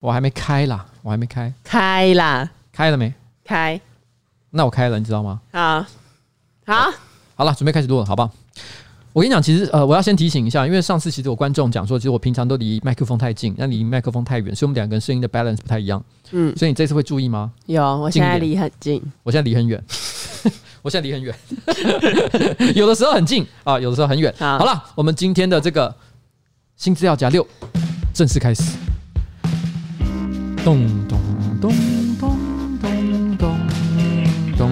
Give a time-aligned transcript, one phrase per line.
[0.00, 3.12] 我还没开啦，我还没开，开啦，开了没？
[3.44, 3.78] 开，
[4.50, 5.40] 那我开了，你知道吗？
[5.52, 5.84] 好，
[6.64, 6.90] 好，
[7.34, 8.30] 好了，准备开始录了，好不好？
[9.12, 16.02] 我跟你讲，其实呃，我要先提醒一下，因为上次其实有观众讲说，其实我平常都离麦克风太近，那离麦克风太远，所以我们两个人声音的 balance 不太一样。
[16.30, 17.52] 嗯，所以你这次会注意吗？
[17.66, 19.82] 有，我现在离很近，我现在离很远，
[20.80, 21.34] 我现在离很远，
[22.74, 24.32] 有的时候很近啊，有的时候很远。
[24.38, 25.94] 好了，我们今天的这个
[26.76, 27.46] 新资料夹六
[28.14, 28.62] 正式开始。
[30.62, 31.18] 咚咚
[31.58, 31.72] 咚
[32.20, 32.32] 咚
[32.78, 33.56] 咚咚
[34.58, 34.70] 咚！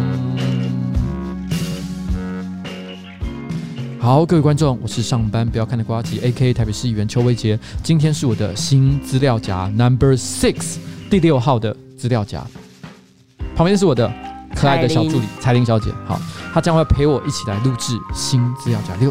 [3.99, 6.53] 好，各位观众，我是上班不要看的瓜吉，A.K.A.
[6.53, 7.59] 台北市议员邱威杰。
[7.83, 10.77] 今天是我的新资料夹 Number Six
[11.09, 12.45] 第六号的资料夹，
[13.57, 14.13] 旁边是我的
[14.55, 15.91] 可爱的小助理彩玲小姐。
[16.07, 16.21] 好，
[16.53, 19.11] 她将会陪我一起来录制新资料夹六。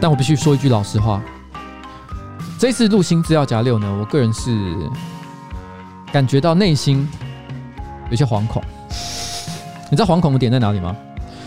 [0.00, 1.20] 但我必须说一句老实话，
[2.58, 4.74] 这次录新资料夹六呢，我个人是
[6.12, 7.08] 感觉到内心
[8.10, 8.62] 有些惶恐。
[9.90, 10.94] 你知道惶恐的点在哪里吗？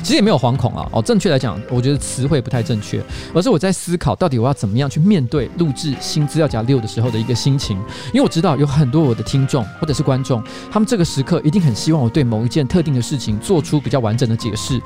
[0.03, 2.99] 其实也没有惶恐啊，哦，正确来讲，我觉得词汇不太正确，
[3.35, 7.77] 而是我在思考到底我要怎么样去面对录制新资料夹六的时候的一个心情。
[8.07, 14.81] 因为我知道有很多我的听众或者是观众，他们这个时刻一定很希望我对某一件特定的事情做出比较完整的解释。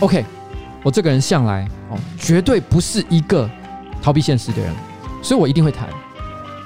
[0.00, 0.24] OK。
[0.86, 3.50] 我这个人向来哦，绝对不是一个
[4.00, 4.72] 逃避现实的人，
[5.20, 5.88] 所以我一定会谈，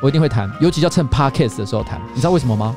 [0.03, 1.99] 我一定会谈，尤其要趁 Podcast 的时候谈。
[2.15, 2.77] 你知道为什么吗？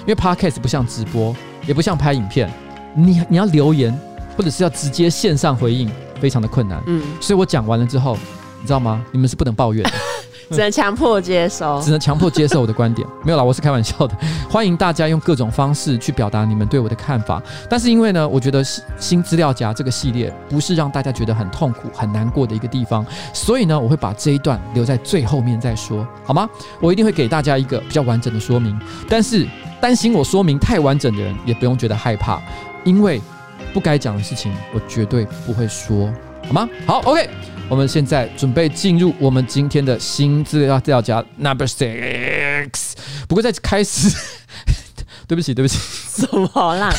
[0.00, 1.34] 因为 Podcast 不像直播，
[1.66, 2.52] 也不像拍影片，
[2.94, 3.98] 你你要留言
[4.36, 6.78] 或者是要直接线上回应，非常的困难。
[6.86, 8.18] 嗯，所以我讲完了之后，
[8.60, 9.02] 你知道吗？
[9.12, 9.92] 你们是不能抱怨的。
[10.50, 13.06] 只能强迫接受， 只能强迫接受我的观点。
[13.24, 14.16] 没有啦，我是开玩笑的。
[14.50, 17.42] 欢迎大家用各种方式去表达你们对我的看法。
[17.68, 18.62] 但是因为呢，我觉得
[18.98, 26.48] 新资料夹这个系列不是让大家觉得很痛苦、很难过的一个地方，所以呢，我会把这一段留在最后面再说，好吗？
[26.80, 28.78] 我一定会给大家一个比较完整的说明。
[29.08, 29.46] 但是
[29.80, 32.40] 担心我说明太完整的人也不用觉得害怕，
[32.84, 33.20] 因为
[33.72, 36.12] 不该讲的事情我绝对不会说，
[36.44, 36.68] 好吗？
[36.86, 37.28] 好，OK。
[37.68, 42.92] 我们现在准备进入我们今天的新资料资料夹 Number Six。
[43.26, 44.14] 不过在开始，
[45.26, 45.78] 对不起，对不起，
[46.10, 46.92] 怎么啦？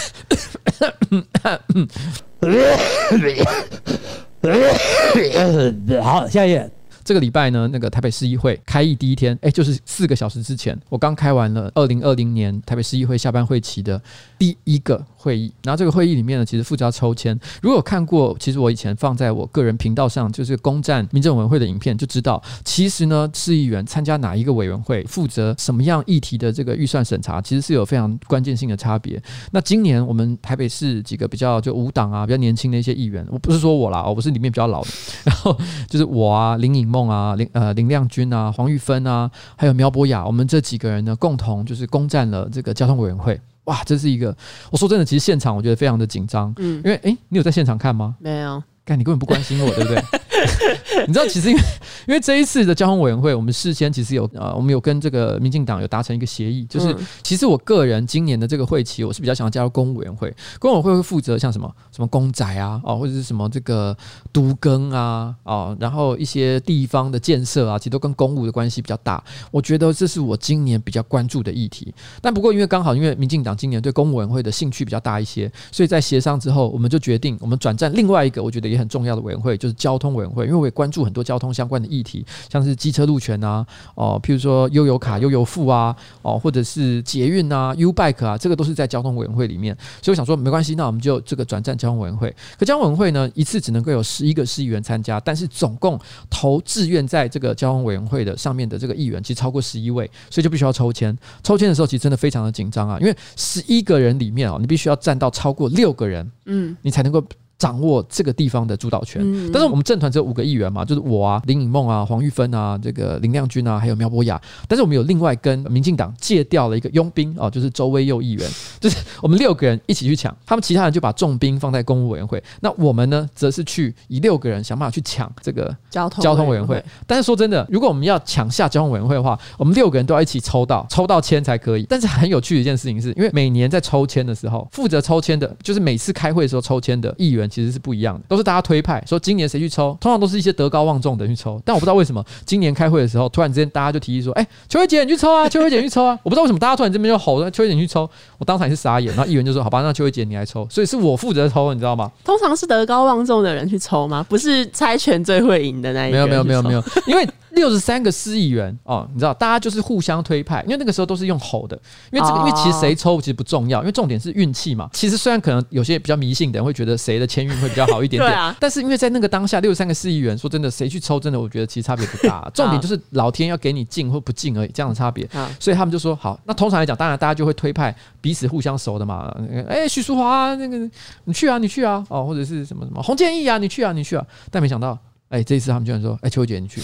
[6.02, 6.70] 好，下一页。
[7.04, 14.02] 这个礼拜呢，那个台北市议会开议第一天，哎，就是四个小时之前，我刚开完了二零二零年台北市议会下班会期的
[14.40, 15.52] 第一个会议。
[15.64, 17.38] 然后这个会议里面呢，其实负责抽签。
[17.62, 29.22] 如果有看过，其实我以前放在我个人频道上，就是公战民政委员会的影片，就知道，其实呢，市议员参加哪一个委员会，负责什么样议题的这个预算审查，其实是有非常关键性的差别。
[29.52, 34.90] 那今年我们台北市几个比较就无党啊，比较年轻的一些议员，我不是说我啦，我不是里面比较老的，
[35.26, 35.58] 然后
[35.90, 36.94] 就是我啊，林颖。
[36.94, 43.40] 梦啊，林呃林亮君啊，黄玉芬啊，还有苗博雅，我们这几个人呢，共同就是攻占了这个交通委员会。
[43.66, 44.36] 哇，这是一个，
[44.72, 48.16] 我说真的，其实现场我觉得非常的紧张，嗯，因为诶，你有在现场看吗？
[48.20, 48.62] 没有。
[48.86, 50.04] 看，你根本不关心我，对不对？
[51.08, 51.62] 你知道，其实因为
[52.08, 63.96] 因为这一次的交通委员会，我们事先其实有呃，我们有跟这个民进党有达成一个协议，就是其实我个人今年的这个会期，我是比较想要加入公务委员会，公务委员会会负责像什么什么公宅啊，哦，或者是什么这个
[64.32, 69.24] 都更啊，哦，然后一些地方的建设啊，其实都跟公务的关系比较大。
[69.50, 71.94] 我觉得这是我今年比较关注的议题。
[72.22, 78.74] 但不过因为刚好因为民进党今年对公务委员会的兴趣比较大一些，所以在协商之后，我们就决定我们转战另外一个，我觉得。
[78.74, 89.76] 也很重要的委员会就是交通委员会，因为我也关注很多交通相关的议题，像是机车路权啊，哦，譬如说悠游卡、悠游付啊，哦，或者是捷运啊、U Bike 啊，这个都是在交通委员会里面。
[90.02, 92.34] 所以我想说，没关系，那我们就这个转战交通委员会。
[92.58, 96.00] 可交通委员会呢，一次只能够有十一个市议员参加，但是总共
[96.30, 101.16] 投志愿在这个交通委员会的上面的这个议员，其实超过十一位，所以就必须要抽签。
[101.44, 107.24] 抽签的时候，其实真的非常的紧张啊，因为十一个人里面哦，你必须要占到超过六个人，嗯，你才能够。
[107.58, 109.22] 掌握这个地方的主导权，
[109.54, 114.42] 但是我们政团只有五个议员嘛，就是我啊、林颖梦啊、黄玉芬啊、这个林亮君啊，还有苗博雅。
[114.68, 118.50] 但是我们有另外跟民进党借调了一个佣兵啊，就是周威佑议员，
[118.82, 126.84] 就是我们六个人一起去抢，他们其他人就把重兵放在公务委员会，那我们呢，则是去以六个人想办法去抢这个交通交通委员会。
[127.08, 131.86] 但是说真的，如果我们要抢下交通委员会的话，我们六个人都要一起抽到抽到签才可以。
[131.88, 137.43] 但是很有趣的一件事情是，因为每年在抽签的时候，负责抽签的，就是每次开会的时候抽签的议员。
[137.44, 141.62] 员其实是不一样的，都是大家推派说今年谁去抽，通常都是一些德高望重的人去抽。
[141.64, 148.10] 但我不知道为什么今年开会的时候，突然之间大家就提议说：“哎，秋叶姐你去抽啊，秋叶姐你去抽啊！”我不知道为什么大家突然这边就吼说：“秋叶姐你去抽。”
[148.40, 149.14] 我当场也是傻眼。
[149.16, 152.12] 然后议员就说：“好吧，那秋叶姐你来抽。”所以是我负责抽，你知道吗？
[152.24, 154.26] 通常是德高望重的人去抽吗？
[154.30, 156.18] 不是猜拳最会赢的那一个？
[156.18, 157.28] 没有没有没有没有，因为。
[157.54, 161.80] 六十三个市议员哦，你知道，大家就是互相推派，因为那个时候都是用吼的，
[162.12, 164.90] 因为这个，因为其实谁抽其实不重要，因为重点是运气嘛。
[164.94, 172.50] 其实虽然可能有些比较迷信的人会觉得谁的签运会比较好一点点， 啊，但是因为在那个当下，六十三个市议员，说真的，谁去抽，真的我觉得其实差别不大。
[172.54, 175.28] 重点就是老天要给你进或不进而已，这样的差别。
[175.60, 179.32] 所以他们就说好，那通常来讲，当然大家就会推派彼此互相熟的嘛。
[179.68, 180.78] 哎，许淑华那个
[181.26, 184.26] 你去啊，你去啊，哦，或者是什么什么洪建义啊，你去啊，你去啊。
[184.50, 184.98] 但没想到，
[185.30, 186.82] 哎，这一次他们居然说，哎，邱姐你去。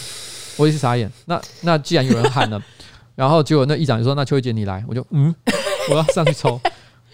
[0.59, 2.61] 我也是傻眼，那那既然有人喊了，
[3.15, 5.33] 然后结果那议长就说：“那邱慧姐你来。”我就嗯，
[5.89, 6.59] 我要上去抽。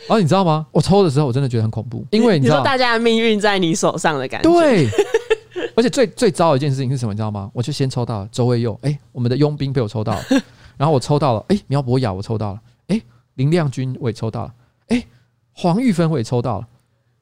[0.07, 0.65] 然后你知道吗？
[0.71, 4.51] 我抽的时候我真的觉得很恐怖，因为你知道你大家的命运在你手上的感觉。
[4.51, 4.88] 对，
[5.75, 7.13] 而且最最糟的一件事情是什么？
[7.13, 7.50] 你知道吗？
[7.53, 10.24] 我就先抽到了周卫佑，哎，我们的佣兵被我抽到了，
[10.77, 13.01] 然后我抽到了，哎，苗博雅我抽到了，哎，
[13.36, 14.53] 林亮君我也抽到了，
[14.89, 15.03] 哎，
[15.53, 16.68] 黄玉芬我也抽到了，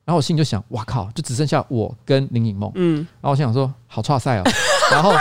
[0.03, 2.69] 然后我心里就想：哇靠，就只剩下我跟林颖梦。
[2.75, 4.43] 嗯，然后我心想说：好差赛哦，
[4.91, 5.13] 然后。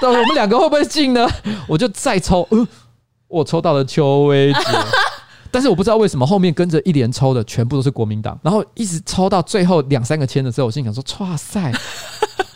[0.00, 1.28] 到时候我们两个会不会进呢？
[1.66, 2.66] 我就再抽，呃，
[3.26, 4.60] 我抽到了邱威杰，
[5.50, 11.72] 但是我不知道为什么后面跟着一连抽的全部都是国民党，然后一直抽到最后两三个签的时候，我心想说：哇塞，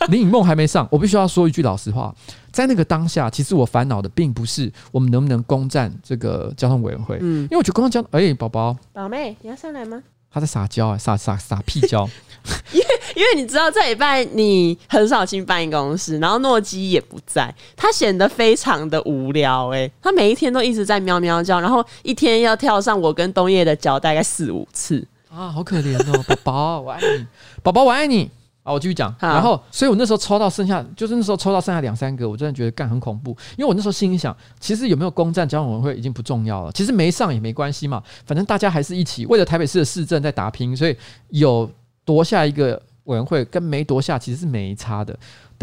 [0.09, 0.87] 林颖梦还没上。
[0.91, 2.13] 我必须要说一句老实话，
[2.51, 10.01] 在那个当下，其实我烦恼的并不是我们能不能攻占这个交通委员会，嗯，因为我觉得刚刚交，哎，宝宝，宝妹，你要上来吗？
[10.33, 12.09] 他在撒娇啊，撒撒撒屁娇。
[12.73, 12.85] 因为
[13.15, 27.25] 因为你知道这礼拜你很少进办公室，然后诺基也不在，他显得非常的无聊哎、欸，他每一天都一直在喵喵叫，然后一天要跳上我跟冬叶的脚大概四五次啊，好可怜哦，宝宝我爱你，
[27.61, 28.29] 宝宝我爱你。
[28.63, 40.95] 啊，我继续讲，然后，所以我那时候抽到剩下，就是那时候抽到剩下两三个，我真的觉得干很恐怖，因为我那时候心里想，其实有没有攻占交通委员会已经不重要了，其实没上也没关系嘛，反正大家还是一起为了台北市的市政在打拼，所以
[41.29, 41.69] 有
[42.05, 45.13] 夺下一个委员会跟没夺下其实是没差的。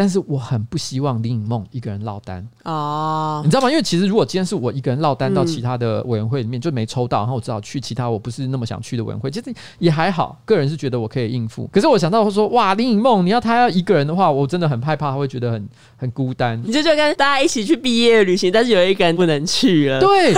[0.01, 3.71] 但是我很不希望林颖梦一个人落单哦，你知道吗？
[3.71, 10.41] 因为其实如果今天是我一个人落单到其他的委员会里面就没抽到，然后我只好去其他我不是那么想去的委员会，其实也还好。
[10.47, 11.67] 个人是觉得我可以应付。
[11.67, 15.69] 可是我想到说，哇，林颖梦，你要他要一个人的话，我真的很害怕，他会觉得很
[15.99, 16.59] 很孤单。
[16.65, 20.01] 你就就跟大家一起去毕业旅行，但是有一个人不能去了。
[20.01, 20.33] 对，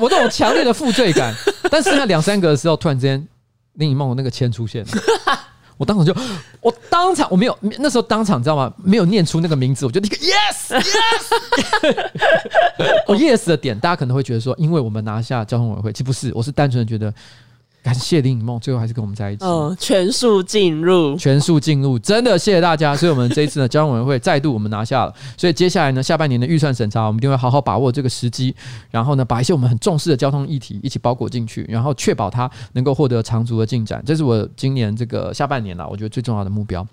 [0.00, 1.32] 我这种强烈的负罪感。
[1.70, 3.24] 但是那两三个的时候，突然之间
[3.74, 4.90] 林颖梦那个签出现了。
[5.76, 6.14] 我当场就，
[6.60, 8.72] 我当场我没有那时候当场知道吗？
[8.82, 11.26] 没有念出那个名字，我就那个 yes yes。
[13.06, 17.12] 我 yes 的点，大家可能会觉得说，因为我们拿下交通委员会，其实不是，我是单纯的觉得。
[17.86, 19.44] 感谢林颖梦，最后还是跟我们在一起。
[19.44, 22.96] 嗯，全数进入，全数进入，真的谢谢大家。
[22.96, 25.14] 所以，我们这一次呢，交通委员会再度我们拿下了。
[25.36, 28.52] 所以，接下来呢，下半年的预算审查，我们一定会好好把握这个时机，
[28.90, 34.02] 然后呢，把一些我们很重视的交通议题一起包裹进去，然后确保它能够获得长足的进展。
[34.04, 36.84] 这是我今年这个下半年了，我觉得最重要的目标。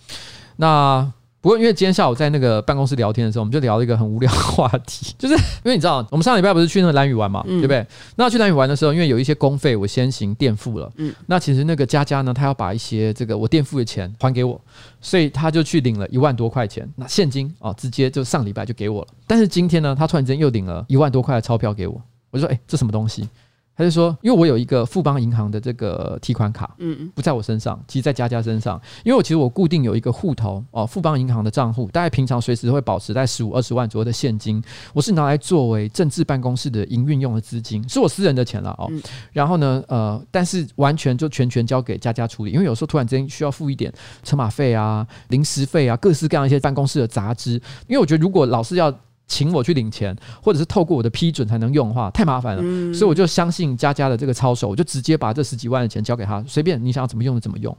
[0.57, 1.11] 那。
[1.43, 7.85] 不过，因为今天下午在那个办公室聊天的时候，我们就聊了一个很无聊的话题， 就是因为你知道，我们上礼拜不是去那个蓝屿玩嘛，嗯、对不对？
[8.15, 14.59] 那去蓝屿玩的时候，因为有一些公费我先行垫付了，嗯，那其实那个佳佳呢，他要把一些这个我垫付的钱还给我，
[15.01, 19.07] 所以他就去领了一万多块钱，那现金啊，直接就上礼拜就给我了。
[19.27, 22.01] 但是今天呢，他突然间又领了一万多块的钞票给我，
[22.31, 23.27] 我就说，哎，这什么东西？
[23.75, 28.79] 他就说，因为我有一个富邦银行的这个提款卡，嗯，不在我身上，其实在佳佳身上。
[29.03, 38.91] 因为我其实我固定有一个户头哦，富邦银行的账户，大概平常随时会保持在十五二十万左右的现金，我是拿来作为政治办公室的营运用的资金，是我私人的钱了哦。
[39.31, 43.91] 然后呢，呃，但是完全就全权交给佳佳处理，因为有时候突然之间需要付一点
[44.24, 47.53] 车马费啊、临时费啊、各式各样一些办公室的杂支，
[47.88, 48.93] 因为我觉得如果老是要。
[49.27, 52.62] 请我去领钱，或者是透过我的批准才能用的话，太麻烦了。
[52.63, 57.75] 嗯、所以我就相信佳佳的这个操守，我就直接把这十几万的钱交给他，随便你想要怎么用就怎么用。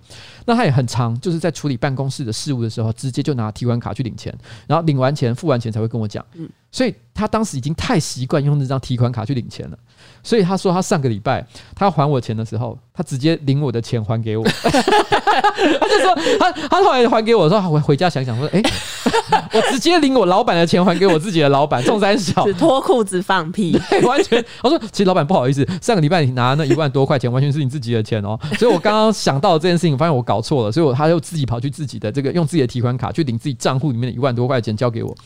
[0.47, 4.37] 那他也很长，就是在处理办公室的事务的时候，直接就拿提款卡去领钱，
[4.67, 6.25] 然后领完钱付完钱才会跟我讲。
[6.35, 9.79] 嗯、所以他当时已经太习惯用那张提款卡去领钱了。
[10.25, 14.45] 所以他说，他上个礼拜他要还我钱的时候，他直接领我的钱还给我。
[14.45, 24.45] 他就说，他他后来还给我的时候，回回家想想说，哎、欸，我直接领我老板的钱还给我自己的老板，中三小，只脱裤子放屁， 完全。
[24.65, 28.37] 我说，其实老板不好意思，上个礼拜你拿那一万多块钱，完全是你自己的钱哦。
[28.59, 35.17] 所以我刚刚想到这件事情，发现我搞错了，所以我他又自己跑去自己的这个用自己的提款卡去领自己账户里面的一万多块钱交给我，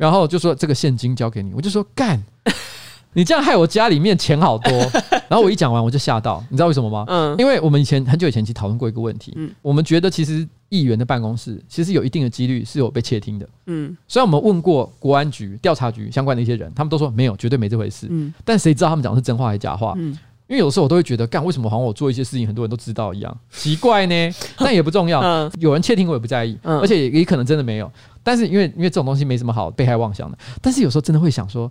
[0.00, 2.18] 然后就说这个现金交给你，我就说干。
[3.12, 4.72] 你这样害我家里面钱好多。
[5.28, 7.04] 然后我一讲完我就吓到，你知道为什么吗？
[7.08, 19.92] 嗯，因为我们以前很久以前其实讨论过一个问题，嗯，我们觉得其实议员的办公室其实有一定的几率是有被窃听的，嗯，虽然我们问过国安局、调查局相关的一些人，他们都说没有，绝对没这回事，嗯，但谁知道他们讲的是真话还是假话？
[19.98, 20.16] 嗯。
[20.46, 24.30] 因为有时候我都会觉得，干为什么好像我做一些事情，很多人都知道一样，奇怪呢？
[24.58, 27.88] 但也不重要，有人窃听我也不在意，而且也可能真的没有。
[28.22, 31.70] 但是因为因为这种东西没什么好被害妄想的，但是有时候真的会想说，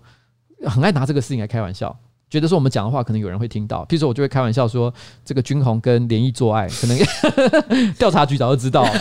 [0.65, 1.95] 很爱拿这个事情来开玩笑，
[2.29, 3.85] 觉得说我们讲的话可能有人会听到。
[3.85, 6.97] 譬如说，我就会开玩笑说，这个军红跟联谊做爱，可能
[7.97, 8.91] 调查局早就知道了，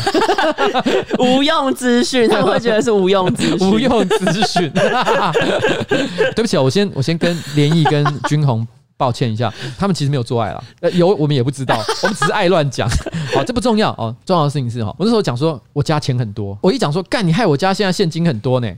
[1.19, 4.71] 无用资讯，他们会觉得是无用资讯，无用资讯。
[6.35, 8.67] 对不起啊，我先我先跟联谊跟军红。
[8.99, 12.87] 抱歉一下，他们其实没有做爱了，呃，有我们也不知道， 我们只是爱乱讲。
[13.35, 18.71] 好，这不重要哦，重要的事情是哈，我那时候讲说我家钱很多，我一讲说干，你害我家现在现金很多呢，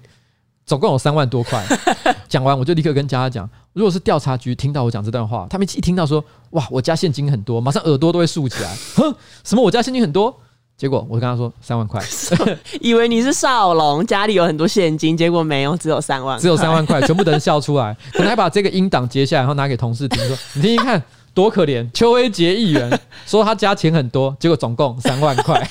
[0.67, 1.65] 总共有三万多块。
[2.29, 10.39] 讲完我就立刻跟家家讲，如果是调查局听到我讲这段话，他们一听到说哇，我家现金很多，马上耳朵都会竖起来，哼，什么我家现金很多？
[10.81, 12.03] 结果我跟他说三万块，
[12.81, 21.03] 以为你是少龙，家里有很多现金，结果没有，只有三万， 只有三万块，全部等人笑出来， 可能还把这个音档截下来，然后拿给同事听，说你听听看，
[21.35, 21.87] 多可怜。
[21.93, 25.63] 邱威杰议员说他家钱很多，结果总共三万块，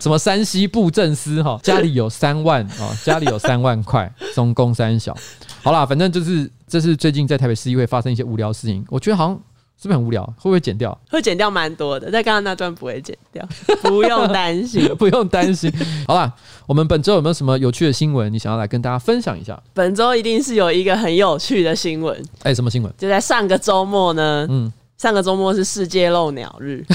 [0.00, 5.16] 什么山西布政司哈，家里有三万啊，家里有三万块，总共三小。
[5.62, 9.40] 好啦，反正就是这是最近在台北市议会发生一些无聊事情，我觉得好像。
[9.80, 10.22] 是不是很无聊？
[10.36, 11.00] 会不会剪掉？
[11.08, 13.42] 会剪掉蛮多的，在刚刚那段不会剪掉，
[13.82, 15.72] 不用担心， 不用担心。
[16.06, 16.30] 好啦，
[16.66, 18.30] 我们本周有没有什么有趣的新闻？
[18.30, 19.58] 你想要来跟大家分享一下？
[19.72, 22.14] 本周一定是有一个很有趣的新闻。
[22.42, 22.92] 哎、欸，什么新闻？
[22.98, 24.46] 就在上个周末呢。
[24.50, 26.84] 嗯，上个周末是世界漏鸟日。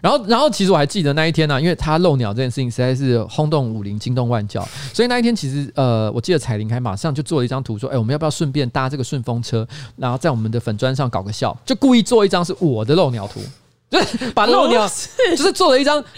[0.00, 13.40] 然后，然后其实我还记得那一天呢、啊，因为他漏鸟这件事情实在是轰动武林、惊动万教，所以那一天其实呃，我记得彩铃还马上就做了一张图，说，哎，我们要不要顺便搭这个顺风车，然后在我们的粉砖上搞个笑，就故意做一张是我的漏鸟图，
[13.92, 14.88] 就是把漏鸟，
[15.36, 16.02] 就是做了一张。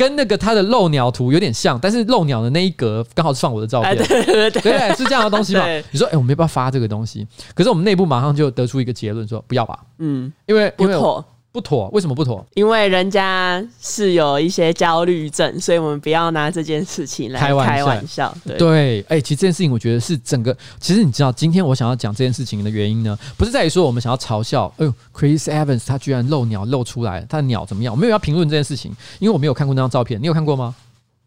[0.00, 5.62] 跟那个他的漏鸟图有点像，但是漏鸟的那一格刚好是放我的照片，对对对，对，是这样的东西嘛？
[5.90, 11.22] 你说，哎，我没办法发这个东西，可是我们内部马上就得出一个结论，说不要吧，嗯，因为因为我。
[11.52, 12.46] 不妥，为什么不妥？
[12.54, 17.86] 因为人家是有一些焦虑症，所以我们不要拿这件事情来开玩笑。
[17.86, 20.56] 玩笑对，哎、欸，其实这件事情，我觉得是整个。
[20.78, 27.92] 其实你知道，今天我想要讲这件事情的原因呢，不是在于说我们想要嘲笑，哎呦，Chris Evans 他居然漏鸟漏出来，他的鸟怎么样？
[27.92, 30.22] 我没有要评论这件事情，因为我没有看过那张照片。
[30.22, 30.72] 你有看过吗？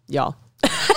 [0.08, 0.34] 有，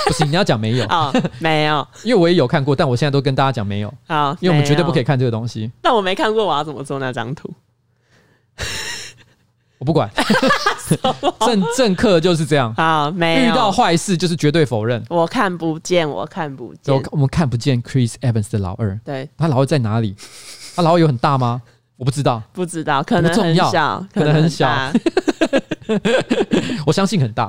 [0.06, 1.12] 不行， 你要讲没有啊？
[1.40, 3.92] 没有， 因为我也有看过，但我现在都跟大家讲没有。
[4.06, 5.68] 啊，因为我们绝对不可以看这个东西。
[5.82, 7.50] 那我没看过，我要怎么做那张图？
[9.78, 10.10] 我不管，
[11.40, 12.74] 政政客就是这样。
[12.74, 15.02] 好，没有遇到坏事就是绝对否认。
[15.08, 16.94] 我看不见，我看不见。
[16.94, 18.98] 我我们看不见 Chris Evans 的老二。
[19.04, 20.16] 对，他老二在哪里？
[20.74, 21.60] 他老二有很大吗？
[21.96, 24.68] 我不知道，不知道，可能很小，可能很小。
[26.86, 27.46] 我相信很大，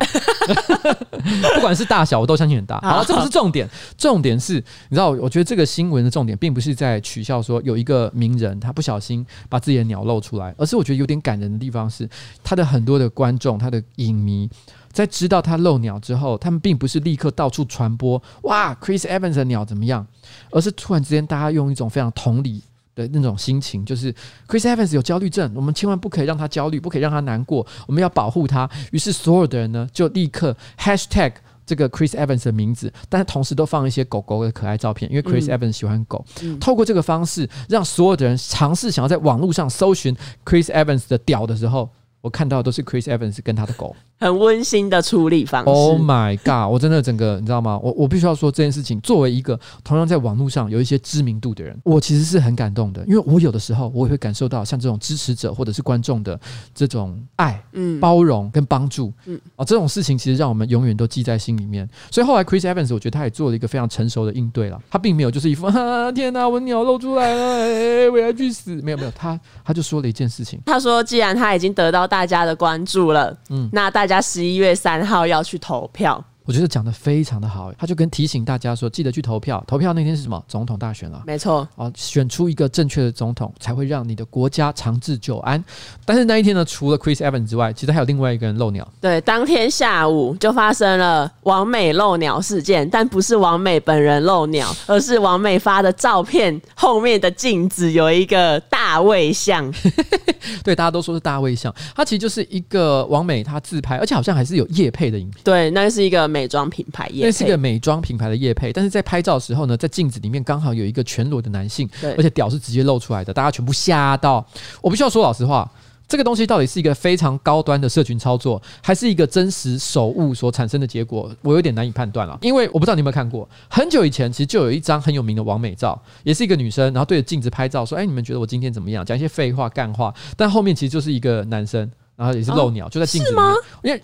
[1.56, 2.80] 不管是大小，我都相信很大。
[2.82, 3.68] 好了，这不是重点，
[3.98, 4.54] 重点是，
[4.90, 12.10] 你知道，我觉得这个新闻的重点并不是在取笑说有一个名人他不小心把自己的鸟露出来，而是我觉得有点感人的地方是，
[12.44, 14.50] 他的很多的观众，他的影迷，
[14.92, 20.06] 在知道他漏鸟之后，他们并不是立刻到处传播哇，Chris Evans 的鸟怎么样，
[20.52, 22.64] 而是突然之间大家用一种非常同理。
[22.98, 24.12] 的那种心情，就是
[24.48, 28.68] Chris Evans 有焦虑症，我们千万不可以让他焦虑，不可以让他难过，我们要保护他。
[28.92, 31.34] 于是所有的人呢，就立刻 Hashtag
[31.66, 36.26] 这个 Chris Evans 的名字，但是同时都放一些狗狗的可爱照片，因为 Chris Evans 喜欢狗。
[36.42, 41.90] 嗯、透过这个方式，让所有的人尝试想要在网络上搜寻 Chris Evans 的屌的时候。
[42.20, 45.70] 我看到的都是 Chris Evans 跟他的狗，很温馨的处理方式。
[45.70, 46.72] Oh my god！
[46.72, 47.80] 我真的整个你知道吗？
[47.84, 56.40] 我我必须要说这件事情，作为一个同样在网络上有一些知名度的人，我其实是很感动的，因为我有的时候我也会感受到像这种支持者或者是观众的
[56.74, 61.88] 这种爱、嗯、包容跟帮助，嗯啊，这种事情其实让我们永远都记在心里面。
[62.10, 68.76] 所以后来 Chris Evans 我觉得他也做了一个非常成熟的应对了，他并没有就是一副啊天哪，我鸟露出来了，哎，我要去死！
[68.82, 77.74] 没有没有，他他就说了一件事情，他说既然他已经得到大家的关注了，嗯，那大家十一月三号要去投票，我觉得讲的非常的好。
[77.78, 79.62] 他就跟提醒大家说，记得去投票。
[79.68, 80.42] 投票那天是什么？
[80.48, 81.22] 总统大选啊。
[81.28, 81.68] 没错。
[81.76, 85.62] 啊，选出一个正确的总统，才会让你的国家长治久安。
[86.06, 88.88] 但是那一天呢，除了 Chris Evans 之外，其实还有另外一个人漏鸟。
[89.02, 99.70] 对，当天下午就发生了王美漏鸟事件，但不是王美本人漏鸟，而是王美发的照片后面的镜子有一个大卫像。
[100.64, 105.42] 对，大家都说是大卫像，它其实就是一个王美她自拍，而且好像还是有夜配的影片。
[105.44, 108.72] 对，那是一个美妆品牌业配，那是一个美妆品牌的业配。
[108.72, 114.46] 但是在拍照的时候呢，在镜子里面刚好有一个全裸的男性，对，而且屌是直接露出来的，大家全部吓到。
[114.82, 115.70] 我不需要说老实话。
[116.10, 121.30] 这个东西到底是一个非常高端的社群操作，还是一个真实手误所产生的结果？
[121.42, 122.40] 我有点难以判断了。
[122.42, 133.54] 因为我不知道你有没有看过，很久以前其实就有一张很有名的网美照，也是一个女生，然后对着镜子拍照，说：“哎，你们觉得我今天怎么样？”讲一些废话、干话，但后面其实就是一个男生，然后也是露鸟，哦、就在镜子里面，
[133.84, 134.02] 因为。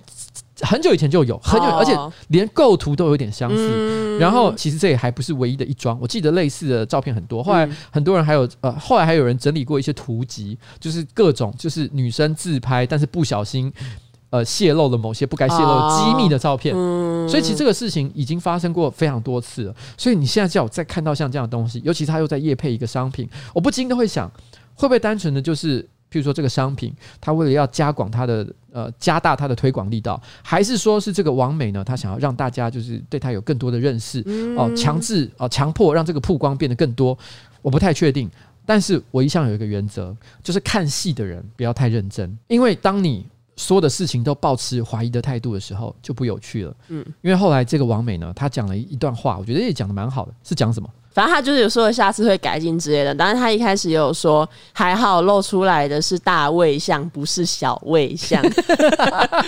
[0.64, 1.98] 很久以前就有，很久，而且
[2.30, 3.56] 连构图都有点相似。
[3.58, 5.98] 嗯、然后，其实这也还不是唯一的一桩。
[6.02, 7.44] 我记得类似的照片很多。
[7.44, 13.72] 后来很多人还有呃，后来还有人整理过一些图集，就是各种就是女生自拍，但是不小心
[14.30, 16.76] 呃泄露了某些不该泄露机密的照片。
[16.76, 19.76] 哦、所以，其实这个事情已经发生过非常多次了。
[19.98, 24.32] 所以，你现在叫我再看到像这样的东西，尤其他又在夜配一个商品，我不禁都会想，
[24.76, 25.88] 会不会单纯的就是。
[26.14, 31.84] 譬如说这个商品，它为了要加广它的呃加大它的推广力道，还是说是这个王美呢？
[31.84, 34.24] 他想要让大家就是对他有更多的认识
[34.56, 37.18] 哦，强制哦强迫让这个曝光变得更多，
[37.64, 38.30] 我不太确定。
[38.66, 43.26] 但是我一向有一个原则，就是看戏的人不要太认真，因为当你
[43.58, 46.76] 说的事情都抱持怀疑的态度的时候，就不有趣了。
[46.88, 50.90] 嗯，因为后来这个王美呢，他讲了一段话，我觉得也讲的蛮好的，是讲什么？
[51.14, 58.42] 反正他就是有说下次会改进之类的，但是他一开始也有说还好露出来的是大卫像，不是小卫像。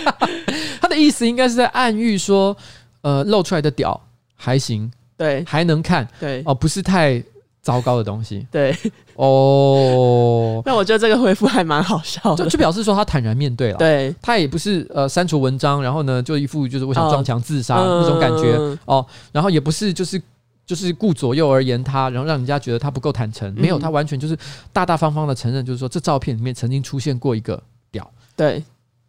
[0.80, 2.56] 他的意思应该是在暗喻说，
[3.02, 4.00] 呃，露出来的屌
[4.36, 7.20] 还行，对，还能看，对，哦，不是太
[7.60, 8.76] 糟糕的东西，对，
[9.16, 10.62] 哦。
[10.64, 18.54] 那我觉得这个回复还蛮好笑的，就就表示说他坦然面对了，对，他也不是呃删除文章，然后呢就一副就是我想撞墙自杀那种感觉
[18.84, 20.22] 哦，哦，然后也不是就是。
[20.66, 23.54] 就是顾左右而言他，然后让人家觉得他不够坦诚。
[23.54, 24.36] 没有，他完全就是
[24.72, 28.10] 大大方方的承认，就是说这照片里面曾经出现过一个屌。
[28.34, 28.62] 对，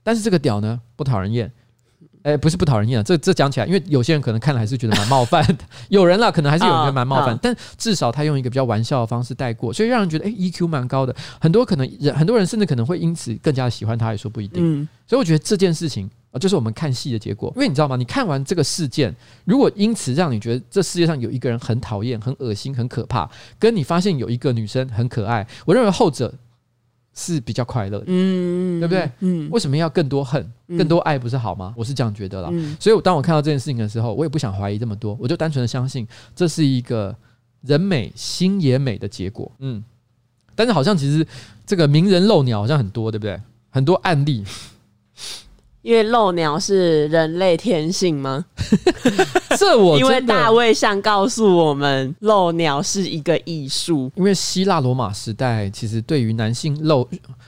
[0.04, 1.52] 但是这个屌呢不讨人厌。
[2.24, 5.64] 哎，不是不讨人厌啊，这这讲起来，因为有些人可能看了还是觉得蛮冒犯的。
[5.88, 11.16] 有人啦，可能还是有人觉得蛮冒犯，但至少他用一个比较玩笑的方式带过，所以让人觉得哎，EQ 蛮高的。
[11.40, 14.62] 很多可能人，很多人甚至可能会因此更加喜欢他，也说不一定。
[14.62, 16.10] 嗯，所以我觉得这件事情。
[16.34, 17.96] 就是我们看戏的结果，因为你知道吗？
[17.96, 26.32] 你看完这个事件，如果因此让你觉得这世界上有一个人很讨厌、很恶心、很可怕，跟你发现有一个女生很可爱，我认为后者
[27.16, 29.10] 是比较快乐的，嗯，对不对？
[29.22, 31.74] 嗯，为什么要更多恨、更多爱不是好吗？
[31.76, 32.52] 我是这样觉得啦。
[32.80, 37.16] 所以，我当我看到这件事情的时候，我也不想怀疑这么多，我就单纯的相信这是一个
[37.62, 39.52] 人美心也美的结果。
[39.58, 39.84] 嗯，
[40.54, 41.26] 但是好像其实
[41.66, 43.42] 这个名人漏鸟好像很多，对不对？
[43.72, 44.44] 很多案例。
[45.82, 48.46] 因为漏鸟是人类天性吗？
[49.58, 54.12] 这我因为大卫像告诉我们，漏鸟是一个艺术。
[54.16, 57.08] 因为希腊罗马时代其实对于男性露，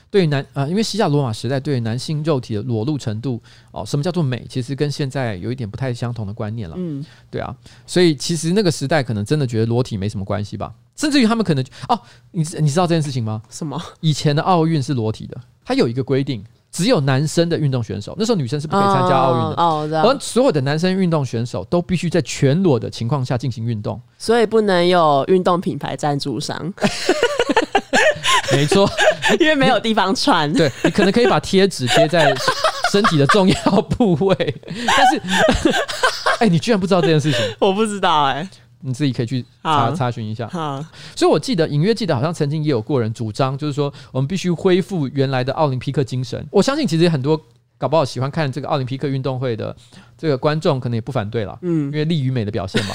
[0.09, 4.45] 对于男啊、呃，因为希腊罗马时代对于男性肉体的裸露程度哦，什么叫做美？
[4.49, 6.75] 其实跟现在有一点不太相同的观念了。
[6.77, 7.53] 嗯，对啊，
[7.85, 11.99] 所以其实那个时代可能真的觉得裸体没什么关系吧，甚至于他们可能哦，
[12.31, 13.41] 你你知道这件事情吗？
[13.49, 13.79] 什么？
[13.99, 16.43] 以前的奥运是裸体的，它有一个规定。
[16.71, 19.61] 只有男生的运动选手，那时候女生是不可以参加奥运的。
[19.61, 26.73] 哦，而所有的男生运动选手都必须在全裸的情况下进行运动，所以不能有运动品牌赞助商。
[28.51, 28.89] 没错，
[29.39, 30.51] 因为没有地方穿。
[30.53, 32.33] 对，你可能可以把贴纸贴在
[32.91, 34.55] 身体的重要部位，
[34.87, 35.21] 但是，
[36.39, 37.39] 哎，你居然不知道这件事情？
[37.59, 38.47] 我不知道，哎。
[38.81, 40.47] 你自己可以去查查询一下。
[41.15, 46.45] 所以我记得隐约记得好像曾经也有过人主张，就是说我们必须恢复原来的奥林匹克精神。
[46.51, 47.39] 我相信其实很多
[47.77, 49.75] 搞不好喜欢看这个奥林匹克运动会的
[50.19, 52.93] 这个观众可能也不反对了，嗯，因为力与美的表现嘛。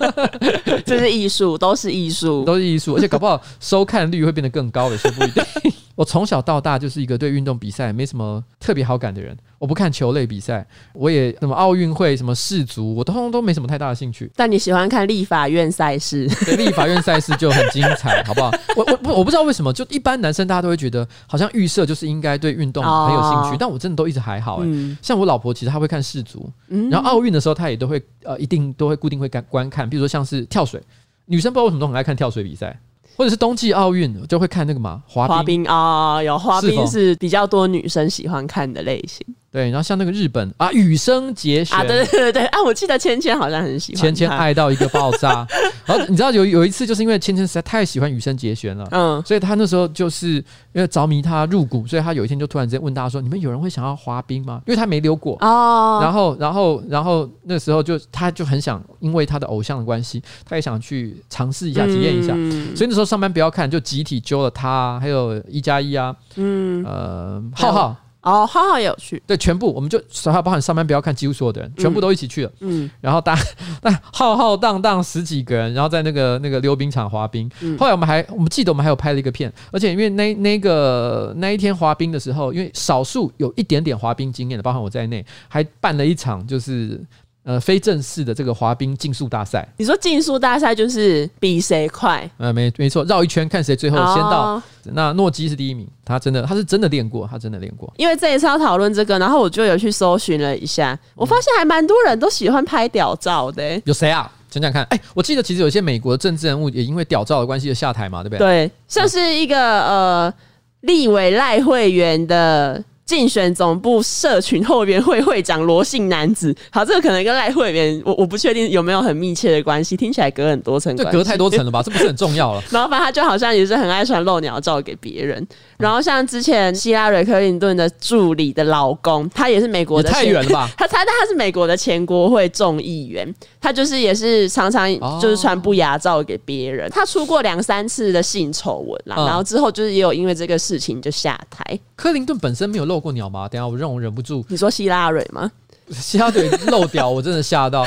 [0.84, 5.42] 这是艺术，都是艺术， 都是艺术，而且搞不好收看率会变得更高的，说不一定。
[5.96, 9.34] 我从小到大就是一个对运动比赛没什么特别好感的人。
[9.60, 14.28] 我不看球类比赛，我也什么奥运会、什么世足，我通通都没什么太大的兴趣。
[14.34, 16.28] 但你喜欢看立法院赛事？
[16.44, 18.50] 对，立法院赛事就很精彩，好不好？
[18.76, 24.66] 我我不我不知道为什么，就一般男生大家都会觉得好像预设就是应该对运动很有兴趣，哦、但我真的都一直还好哎、
[25.00, 26.33] 像我老婆其实她会看世足，
[26.68, 30.80] 嗯、然后奥运的时候他也都会呃一定都会固定会观观看，比如说像是跳水，
[31.26, 32.78] 女生不知道为什么都很爱看跳水比赛。
[33.16, 39.24] 或者是冬季奥运就会看那个嘛滑冰啊、哦，有滑冰是比较多女生喜欢看的类型。
[39.54, 45.46] 对，然后像那个日本啊，羽生结弦啊，对对对对啊，我记得芊芊好像很喜欢，芊芊爱到一个爆炸。
[45.86, 50.32] 然后你知道有有一次，就是因为芊芊实在太喜欢羽生结弦了，嗯，所以他那时候就是
[50.72, 56.00] 因为着迷他入股，所以他有一天就突然之间问大家说：“你们有人会想要滑冰吗？”因为他没溜过哦。
[56.02, 62.32] 然后，然后，然后那时候就他就很想，因为他的偶像的关系，他也想去尝试一下，体验一下。
[62.36, 67.96] 嗯、所以那时候上班不要看，就集体揪了他，还有一加一啊，嗯，呃，浩浩。
[68.24, 72.52] 哦，浩浩也有去，对，全部我们就还有包含上班不要看，几乎所有的人全部都一起去了。
[72.60, 73.38] 嗯，然后大
[73.82, 77.50] 那浩浩荡荡十几个人，然后在那个那个溜冰场滑冰。
[77.60, 87.00] 嗯、后来我们还我们记得我们还有拍了一个片，而且因为那那个那一天滑冰的时候，因为少数有一点点滑冰经验的，包含我在内，还办了一场就是。
[87.44, 92.28] 呃，非正式的这个滑冰竞速大赛，你说竞速大赛就是比谁快？
[92.38, 94.54] 呃，没没错，绕一圈看谁最后先到。
[94.54, 94.62] Oh.
[94.84, 97.92] 那诺基是第一名，他真的他是真的练过，他真的练过。
[97.98, 103.82] 因为这一次要讨论这个，然后我就有去搜寻了一下，我发现还蛮多人都喜欢拍屌照的、欸。
[103.84, 104.32] 有谁啊？
[104.48, 104.82] 讲讲看。
[104.84, 108.38] 哎、欸，我记得其实有些美国的政治人物也因为屌照的关系而下台嘛，对不对？
[108.38, 110.34] 对，像是一个呃
[110.80, 112.82] 立委赖会员的。
[113.06, 121.82] 竞选总部社群后援会会长罗姓男子，好，这个可能跟赖会员，我我不确定有没有很密切的关系，听起来隔很多层，这隔太多层了吧？
[121.84, 122.62] 这不是很重要了。
[122.70, 125.46] 然后反正他就好像也是很爱传露鸟照给别人。
[125.76, 130.70] 然后像之前希拉蕊·克林顿的助理的老公，他也是美国的，太远了吧？
[130.78, 134.88] 他他他是美国的前国会众议员，他就是也是常常
[135.20, 136.88] 就是传不雅照给别人。
[136.90, 141.78] 他出过两三次的性丑闻啦，然后之后就是也有因为这个事情就下台。
[141.96, 143.48] 克林顿本身没有露过鸟吗？
[143.48, 144.44] 等下我让我忍不住。
[144.48, 145.50] 你说希拉蕊吗？
[145.90, 147.84] 希拉蕊漏屌，我真的吓到。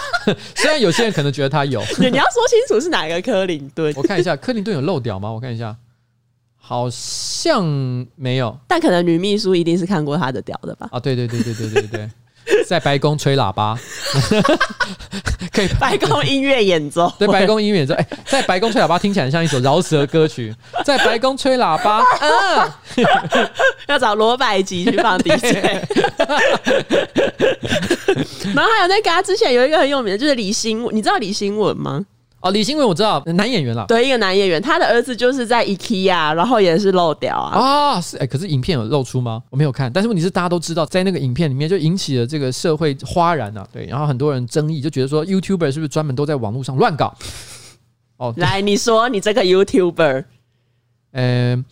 [0.56, 3.92] 虽然有些人可能觉得他有，你 你要说清楚是哪个克林顿。
[3.96, 5.30] 我看一下，克林顿有漏屌吗？
[5.30, 5.76] 我看一下。
[6.56, 7.64] 好像
[8.16, 10.88] 没有，但可能女秘书一定是看过他的屌的吧？
[10.90, 12.10] 啊，对对对对对对对，
[12.66, 13.78] 在白宫吹喇叭，
[15.52, 20.54] 可以白宫音乐演奏， 对白宫音乐演奏，哎，在白宫吹喇叭听起来像一首饶舌歌曲，
[20.84, 22.70] 在白宫吹喇叭，嗯，
[23.88, 25.54] 要找罗百吉去放 DJ，
[28.54, 32.04] 然后还有那个啊之前有一个很有名的，就是李新，你知道李新文吗？
[32.46, 33.84] 哦，李新文我知道，男演员了。
[33.88, 37.58] 对，一个男演员，他的儿子就是在 IKEA，然后也是漏掉啊。
[37.58, 39.42] 啊，是哎、欸，可是影片有露出吗？
[39.50, 39.92] 我没有看。
[39.92, 43.66] 但是问题是，大家都知道，在那个影片里面就引起了这个社会哗然啊。
[43.72, 47.12] 对，然后很多人争议，就觉得说，YouTuber 是不是专门都在网络上乱搞？
[48.18, 50.24] 哦，来，你说你这个 YouTuber，
[51.12, 51.64] 呃，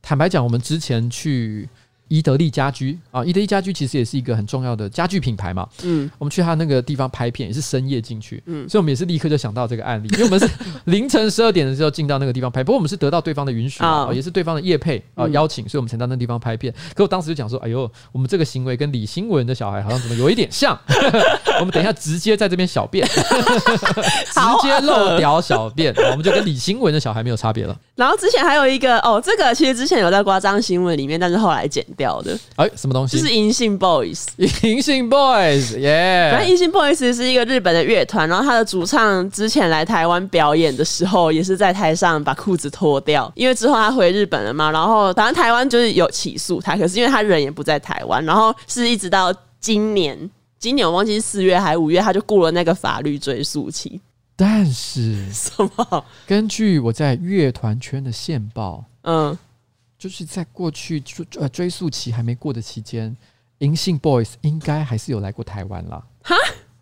[0.00, 1.68] 坦白讲，我们之前去。
[2.08, 5.68] 伊德利家居啊，伊德利家居其实也是一个很重要的家具品牌嘛。
[5.82, 10.48] 嗯，我们去他那个地方拍片也是深夜进去，嗯，所以我们也是立刻就想到这个案例，因为我们是
[10.86, 16.72] 凌晨十二点的时候进到那个地方拍，不过我们是得到对方的允许啊，也是对方的业配啊邀请，所以我们才到那个地方拍片。
[16.94, 20.78] 可我当时就讲说，哎呦，我们这个行为跟李新文的小孩好像怎么有一点像？
[21.58, 27.76] 我们等一下直接在这边小便， 直接漏屌小便，我们就跟李新文的小孩没有差别了。
[27.96, 31.84] 然后之前还有一个哦，这个其实之前有在夸张新闻里面，但是后来剪。
[31.96, 33.18] 掉的哎，什么东西？
[33.18, 34.26] 就是银杏 boys，
[34.62, 36.28] 银杏 boys，耶！
[36.30, 44.70] 反正银杏 boys 是一个日本的乐团，然后他的主唱之前来台湾表演的时候，也是在台上把裤子脱掉，因为之后他回日本了嘛。
[44.70, 54.00] 然后反正台湾就是有起诉他，可是因为他人也不在台湾，然后是一直到今年，今年我忘记是四月还是五月，他就过了那个法律追诉期。
[54.36, 56.04] 但是 什么？
[56.26, 59.36] 根据我在乐团圈的线报，嗯。
[60.06, 63.14] 就是在过去追呃追溯期还没过的期间，
[63.58, 66.00] 银杏 boys 应该还是有来过台湾啦。
[66.22, 66.36] 哈，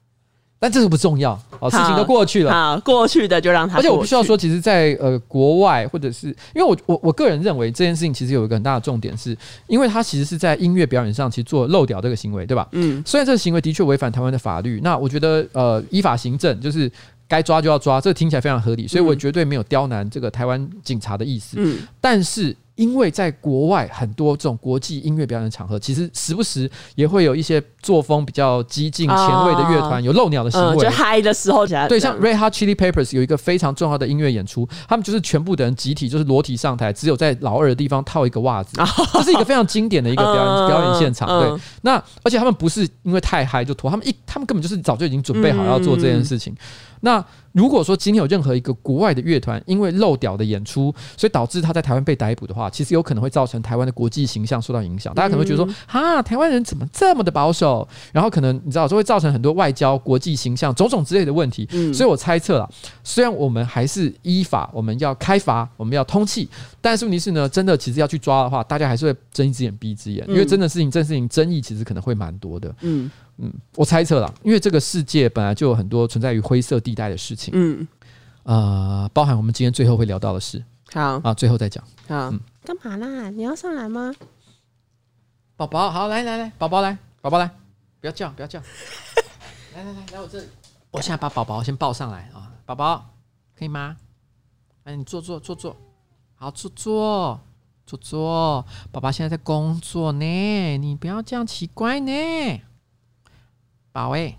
[0.61, 2.53] 但这个不重要哦，事情都过去了。
[2.53, 3.79] 好，过去的就让他。
[3.79, 12.69] 而且我不需要说，其实在，在呃国外或者是因为我我我个人认为这件事情其实有一个很大的重点是，是因为他其实是在音乐表演上其实做漏掉这个行为，对吧？
[12.73, 13.03] 嗯。
[13.07, 16.91] 虽然这个行为的确违反台湾的法律，那我觉得呃依法行政就是
[17.27, 21.57] 该抓就要抓，这听起来非常合理，所以我绝对没有刁难这个台湾警察的意思。
[21.59, 21.87] 嗯。
[22.01, 22.55] 但是。
[22.77, 30.85] 因为在国外很多这种国际音乐表演的场合，其实时不时也会有一些作风比较激进、前卫的乐团有漏鸟的行为。
[30.85, 38.77] 就嗨的时候，对，像 Red Hot Chili Peppers 有一个非常重要的音乐演出，他们就是全部的人集体就是裸体上台，只有在老二的地方套一个袜子，
[39.13, 41.29] 这是一个非常经典的一个表演表演现场。
[41.29, 46.55] 对，那而且他们不是因为太嗨就脱，他们一他们根本就是早就已经准备好要做这件事情。
[47.05, 55.15] 那如果说今天有任何一个国外的乐团因为漏屌的演出，所以导致他在台湾被逮捕的话，其实有可能会造成台湾的国际形象受到影响。
[55.15, 57.87] 大家可能会觉得说，哈，台湾人怎么这么的保守？
[58.11, 61.69] 然后可能你知道，就会造成很多外交、国际形象种种之类的问题。
[61.93, 62.69] 所以我猜测了，
[63.05, 66.49] 虽然我们还是依法，我们要开罚，我们要通缉，
[66.85, 72.75] 但是问题是呢，真的其实要去抓的话，大家还是会睁一只眼闭一只眼，因为真的事情、这事情争议其实可能会蛮多的。
[72.83, 73.11] 嗯。
[73.39, 77.53] 嗯，我猜测了，因为这个世界本来就有很多存在于灰色地带的事情。
[77.57, 77.89] 嗯，
[78.43, 80.63] 呃，包含我们今天最后会聊到的事。
[80.93, 81.83] 好啊，最后再讲。
[82.07, 83.31] 好，嗯，干嘛啦？
[83.31, 84.15] 你要上来吗？
[85.57, 87.51] 宝宝，好，来来来，宝宝来，宝宝来，
[87.99, 88.61] 不要叫，不要叫。
[89.75, 90.47] 来来来，来我这里，
[90.91, 93.07] 我现在把宝宝先抱上来啊，宝宝，
[93.59, 93.97] 可以吗？
[94.85, 95.77] 哎，你坐坐坐坐，
[96.45, 97.41] 好，坐坐
[97.87, 98.67] 坐坐。
[98.93, 102.13] 爸爸现在在工作呢，你不要这样奇怪呢。
[103.93, 104.37] 宝贝，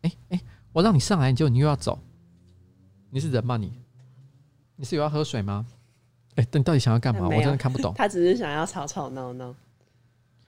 [0.00, 0.40] 哎哎，
[0.72, 1.98] 我让你上来，你就你又要走，
[3.10, 3.58] 你是人吗？
[3.58, 3.70] 你，
[4.76, 5.66] 你是有要喝水吗？
[6.36, 7.28] 哎，你到底想要干嘛？
[7.28, 7.92] 我真的看不懂。
[7.98, 9.54] 他只是想要吵吵闹闹。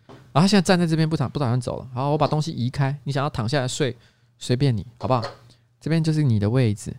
[0.07, 1.89] 啊，他现在站在这边不打不打算走了。
[1.93, 2.99] 好，我把东西移开。
[3.05, 3.95] 你想要躺下来睡，
[4.39, 5.23] 随便你，好不好？
[5.79, 6.97] 这边就是你的位置。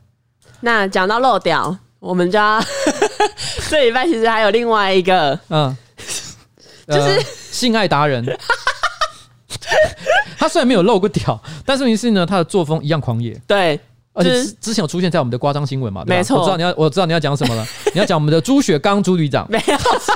[0.62, 2.64] 那讲到漏屌，我们家
[3.68, 5.76] 这礼拜其实还有另外一个，嗯，
[6.88, 8.24] 就是、呃、性爱达人。
[10.38, 13.36] 他虽然没有露过屌，但是问题是呢，他的作风一样狂野。
[13.48, 13.80] 对，
[14.14, 14.30] 而且
[14.62, 16.38] 之前有出现在我们的夸张新闻嘛，没错。
[16.38, 17.66] 我知道你要，我知道你要讲什么了。
[17.96, 20.14] 你要讲我们的朱雪刚朱旅长，没有错。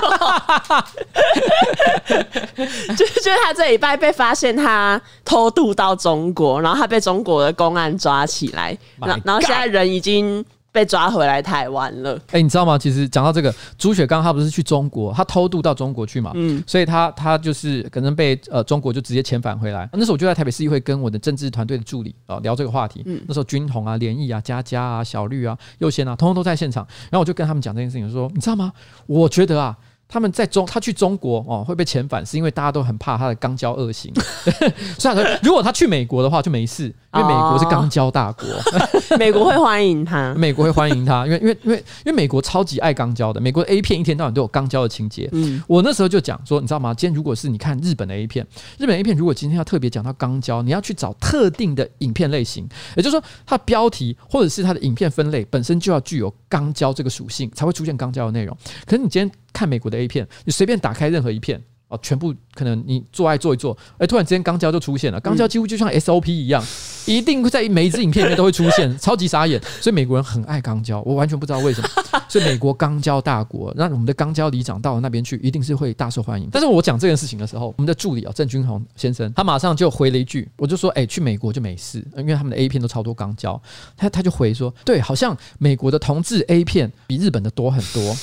[2.96, 10.44] 就就是他这礼拜被发现他偷渡到中国，然后他被中国的公安抓起来，然然后现在人已经。
[10.72, 12.16] 被抓回来台湾了。
[12.28, 12.78] 哎、欸，你知道吗？
[12.78, 16.32] 其实讲到这个，朱雪刚他不是去中国，他偷渡到中国去嘛。
[16.34, 19.88] 嗯，所以他他就是可能被呃中国就直接遣返回来。
[19.92, 23.02] 那时候我就在台北市议会跟我的政治团队的助理啊、呃、聊这个话题。
[23.06, 26.86] 嗯，那时候军红啊、联谊啊、佳佳啊、小绿啊、右先啊，通通都在现场。
[27.10, 28.72] 然后我就跟他们讲这件事情，说你知道吗？
[29.06, 29.76] 我觉得啊。
[30.10, 34.12] 他们在中，他去中国哦会被遣返，是因为大家都很怕他的肛交恶行。
[34.98, 45.28] 所以说，如果他去美国的话就没事，因为美国是肛交大国，哦、 美国会欢迎他，美国会欢迎他，因为因为因为因为美国超级爱肛交的，美国的 A 片一天到晚都有肛交的情节。
[45.32, 46.92] 嗯，我那时候就讲说，你知道吗？
[46.92, 48.44] 今天如果是你看日本的 A 片，
[48.78, 58.56] 日本 A 片如果今天要特别讲到肛交，你要去找特定的影片类型，也就是说，它的标题或者是它的影片分类本身就要具有肛交这个属性，才会出现肛交的内容。
[58.84, 59.30] 可是你今天。
[59.60, 66.64] 看美国的 A 片，你随便打开任何一片哦，全部可能你做爱做一做，哎，突然之间肛交就出现了，肛交几乎就像 SOP 一样，
[67.04, 69.60] 一定会在每一支影片里面都会出现，超级傻眼。
[69.82, 71.88] 所以美国人很爱肛交，我完全不知道为什么。
[72.26, 76.48] 所以美国肛交大国，那我们的肛交里长到了那边去，一定是会大受欢迎。
[76.50, 83.60] 但是我讲这件事情的时候，我们的助理啊，郑君宏先生，他马上就回了一句，我就说，哎，去美国就没事，因为他们的 A 片都超多肛交。
[83.96, 88.16] 他他就回说，对，好像美国的同志 A 片比日本的多很多。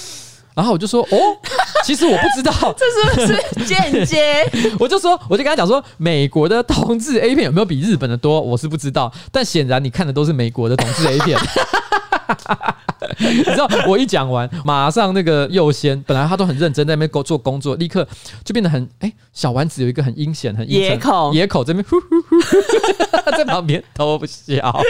[0.58, 1.18] 然后我就说，哦。
[1.86, 4.44] 其实我不知道，这是不是间接？
[4.78, 8.42] 我就说，我就跟他讲说，美国的同志 A 片有没有比日本的多？
[8.42, 11.40] 我是不知道，但显然你看的都是美国的同志 A 片。
[13.20, 18.08] 你知道，我一讲完，马上那个右先，本来他都很认真在那边做工作，立刻
[18.44, 24.82] 就变得很哎、欸，小丸子有一个很阴险、很野口，野口这边呼呼呼在旁边偷笑，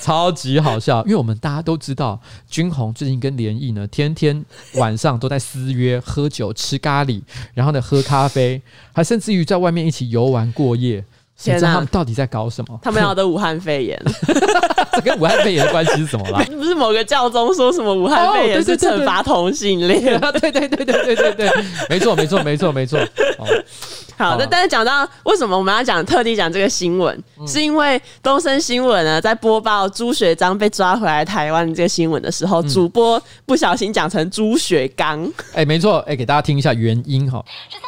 [0.00, 1.02] 超级好笑。
[1.04, 7.22] 因为我们大家都知道，君红最近跟连毅呢，天天晚上都在私约喝酒、吃咖喱，
[7.54, 8.60] 然后呢喝咖啡，
[8.92, 11.04] 还甚至于在外面一起游玩过夜。
[11.40, 12.78] 谁知道他们到底在搞什么？
[12.82, 13.98] 他们要的武汉肺炎，
[14.92, 16.44] 这跟武汉肺炎的关系是什么啦？
[16.50, 20.02] 不是某个教宗说什么武汉肺炎是惩罚同性恋？
[20.38, 21.50] 对对对对对对对，
[21.88, 22.98] 没错没错没错没错。
[24.18, 35.26] 好，那但是讲到为什么我们要讲特地讲这个新闻，是因为东森新闻呢在播报朱学章被抓回来台湾这个新闻的时候，主播不小心讲成朱学刚。
[35.54, 37.42] 哎，没错，哎，给大家听一下原因哈。
[37.70, 37.78] 十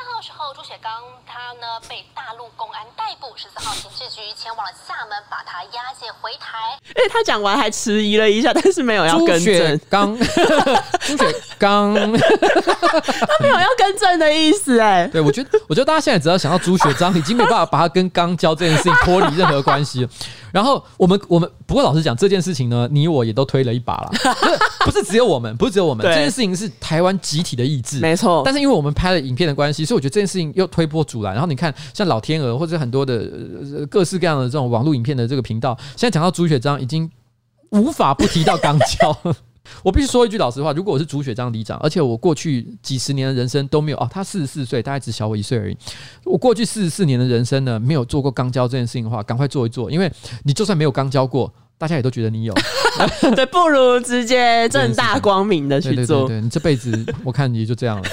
[3.43, 6.79] 十四号刑事局前往了厦门，把他押解回台。
[6.95, 9.37] 哎，他讲完还迟疑了一下，但是没有要更正。
[9.37, 10.17] 朱雪刚，
[11.05, 14.79] 朱雪刚，他没有要更正的意思。
[14.79, 20.09] 哎，对，我觉得，我觉得大家现在只要想到朱雪章，已经没办法把他跟刚交这件事情脱离任何关系了。
[20.53, 24.11] 然后我们我们不过老实讲这件事情呢，你我也都推了一把了，
[24.85, 28.43] 不是不是只有我们，不是只有我们， 这件事情是台湾集体的意志，没错。
[28.45, 31.33] 但是因为我们拍了影片的关系，所以我觉得这件事情又推波助澜。
[31.33, 33.25] 然后你看，像老天鹅或者很多的
[33.91, 37.11] 各式各样的这种网络影片的这个频道，现在讲到朱雪章，已经
[37.71, 39.17] 无法不提到钢交。
[39.83, 45.77] 我必须说一句老实话，如果我是朱雪璋里长，而且我过去几十年的人生都没有哦，他四十四岁，大概只小我一岁而已。
[46.25, 50.13] 我过去四十四年的人生呢，没有做过肛交这件事情的话，赶快做一做，因为
[50.45, 51.53] 你就算没有肛交过。
[51.79, 52.55] 大家也都觉得你有，
[53.35, 56.29] 对，不如直接正大光明的去做。
[56.29, 58.09] 对，你这辈子我看你就这样了。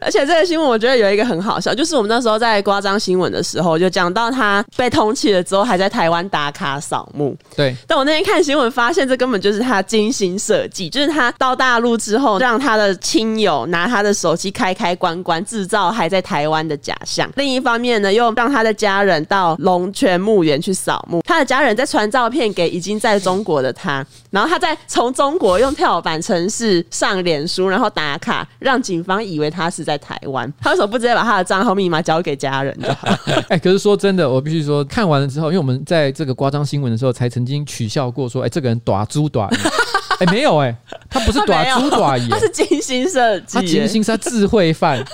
[0.00, 7.36] 而且这个新闻我觉得有一个很好笑，就是我们那时候在夸张新闻的时候，就讲到他被通缉了之后，还在台湾打卡扫墓。
[7.54, 17.30] 对，但我那天看新闻发现，这根本就是他精心设计，就是他到大陆之后，让他的亲友拿他的手机开开关关，制造还在台湾的假象。
[17.36, 22.10] 另一方面呢，又让他的家人到龙泉墓园去扫墓，他的家人在传。
[22.10, 30.52] 照片给已经在中国的他，然后他在从中国用跳板城市上脸书，然后打卡，让警方以为他是在台湾。
[30.60, 33.08] 他为什么不直接把他的账号密码交给家人就好？
[33.48, 39.48] 哎、欸，可是说真的，我必须说，看完了之后，因为我们在这个夸张新闻的时候，才曾经取笑过说，哎、欸，这个人短猪短，
[40.18, 40.76] 哎、欸，没有、欸，哎，
[41.10, 45.04] 他不是短猪短，他是精心设计，他精心是他智慧犯。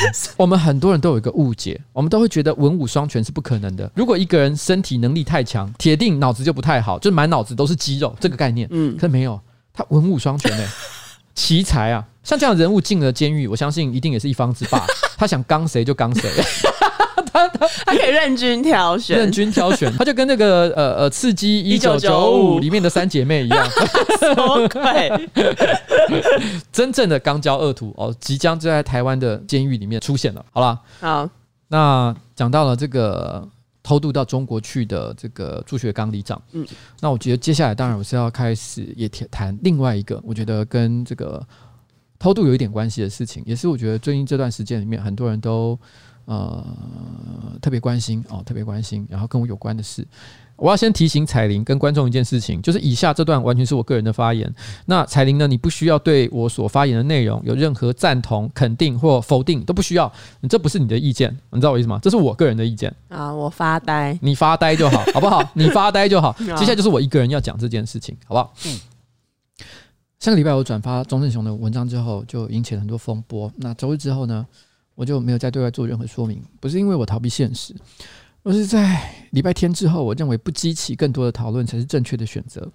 [0.36, 3.90] 我们很多人都有一个误解，我们都会觉得文武双全是不可能的。
[3.94, 8.68] 如果一个人身体能力太强，铁定脑子就不太好，就满脑子都是肌肉这个概念。
[8.70, 9.40] 嗯，可没有，
[9.72, 10.68] 他文武双全呢、欸，
[11.34, 12.06] 奇才啊！
[12.22, 14.84] 像这样人物进了监狱，我相信一定也是一方之霸。
[15.16, 16.30] 他想刚谁就刚谁。
[17.36, 23.68] 他他他可以任君挑选，任君挑选，他就跟那个呃呃刺激一九九五里面的三姐妹一样，
[24.18, 25.28] 什么鬼？
[26.72, 30.44] 真正的刚交恶徒哦，即将就在台湾的监狱里面出现了。
[30.52, 31.28] 好了，好，
[31.68, 33.46] 那讲到了这个
[33.82, 36.66] 偷渡到中国去的这个朱学刚里长，嗯，
[37.00, 41.44] 那我觉得接下来当然我是要开始也谈另外一个，我觉得跟这个
[42.18, 45.78] 偷渡有一点关系的事情，也是我觉得最近这段时间里面很多人都。
[46.26, 46.64] 呃，
[47.62, 50.06] 特别关心哦，特别关心，然后跟我有关的事，
[50.56, 54.52] 我要先提醒彩玲跟观众一件事情，就是以下这段完全是我个人的发言。
[54.86, 60.12] 那彩玲呢，你不需要对我所发言的内容有任何赞同、肯定或否定，都不需要。
[60.40, 62.00] 你这不是你的意见，你知道我意思吗？
[62.02, 65.48] 这是我个人的意见啊，我发呆，你发呆就好， 好不好？
[65.54, 66.34] 你发呆就好。
[66.58, 68.52] 接下来就是我一个人要讲这件事情，好不好？
[68.66, 68.80] 嗯。
[70.18, 73.52] 上个礼拜我转发钟正雄的文章之后，就引起了很多风波。
[73.58, 74.44] 那周日之后呢？
[74.96, 77.72] 我就没有再对外做任何说明，不是因为我逃避现实，
[78.42, 82.68] 而是在礼拜天之后，我认为不激起更多的讨论才是正确的选择。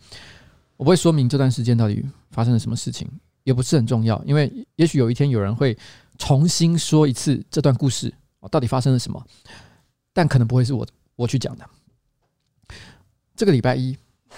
[0.77, 3.09] 我不会说明这段时间到底发生了什么事情，
[3.43, 5.77] 也不是很重要，因为也许有一天有人会
[6.17, 8.13] 重新说一次这段故事，
[8.49, 9.21] 到底发生了什么，
[10.13, 11.67] 但可能不会是我我去讲的。
[13.35, 13.97] 这个礼拜一。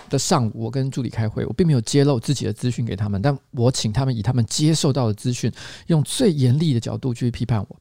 [0.10, 5.52] 的上午，我跟助理开会，我并没有揭露自己的资讯给他们，但我请他们以他们接受到的资讯，
[5.88, 7.80] 用最严厉的角度去批判我。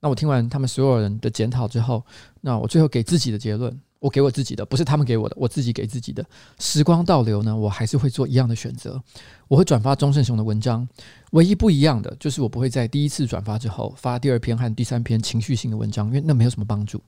[0.00, 2.04] 那我听完他们所有人的检讨之后，
[2.40, 6.26] 那我最后给自己的结论，我给我自己的，不是他们给我的，我自己给自己的。
[6.58, 9.00] 时光倒流呢，我还是会做一样的选择，
[9.46, 10.88] 我会转发钟胜雄的文章，
[11.30, 17.00] 唯一不一样的就是我不会在第一次转发之后发第二篇和第三篇情绪性的文章，因为那没有什么帮助。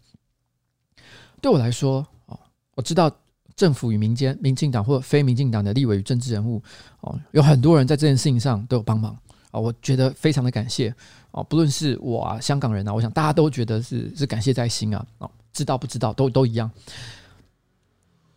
[1.40, 2.38] 对我来说，哦，
[2.76, 3.10] 我知道。
[3.56, 6.62] 政府与民间、民进党或非民进党的立委与政治人物，
[7.00, 9.16] 哦，有很多人在这件事情上都有帮忙
[9.50, 10.94] 啊，我觉得非常的感谢
[11.30, 11.42] 哦。
[11.44, 15.06] 不论是我啊，香港人啊，我想大家都觉得是是感谢在心啊。
[15.18, 16.70] 哦，知道不知道都都一样。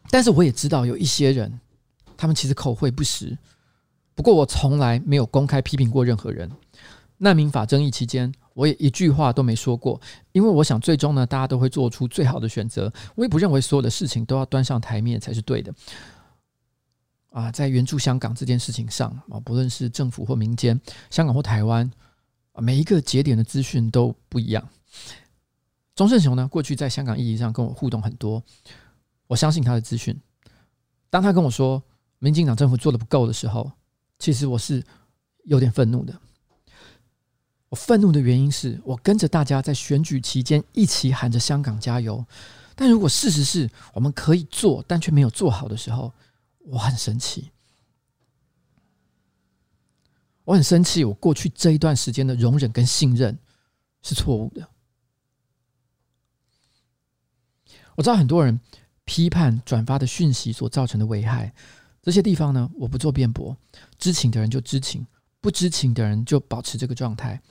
[0.10, 1.60] 但是我也知道有一些人，
[2.16, 3.38] 他们其实口惠不实。
[4.16, 6.50] 不过我从来没有公开批评过任何人。
[7.18, 12.92] 难民法争议期间，我也一句话都没说过，因为我想最终呢，大家都会做出最好的选择。
[13.14, 15.72] 我也不认为所有的事情都要端上台面才是对的。
[17.30, 21.88] 啊，在援助香港这件事情上啊，不论是政府或民间，香港或台湾，
[22.56, 24.68] 每一个节点的资讯都不一样。
[25.94, 28.42] 钟胜雄呢，过去在香港议题上跟我互动很多，
[29.28, 30.20] 我相信他的资讯。
[31.12, 31.84] 当他跟我说
[32.18, 33.72] 民进党政府做的不够的时候，
[34.18, 34.84] 其实我是
[35.44, 36.20] 有点愤怒的。
[37.70, 42.26] 我愤怒的原因是我跟着大家在选举期间一起喊着“香港加油”，
[42.76, 46.14] 但如果事实是我们可以做，但却没有做好的时候，
[46.60, 47.52] 我很生气。
[50.46, 53.38] 我很生气，我过去这一段时间的容忍跟信任
[54.02, 54.66] 是错误的。
[57.96, 58.58] 我知道很多人
[59.04, 61.54] 批判转发的讯息所造成的危害，
[62.02, 63.58] 这些地方呢，我不做辩驳，
[63.98, 65.06] 知情的人就知情。
[65.42, 67.42] 不知情的人就保持这个状态。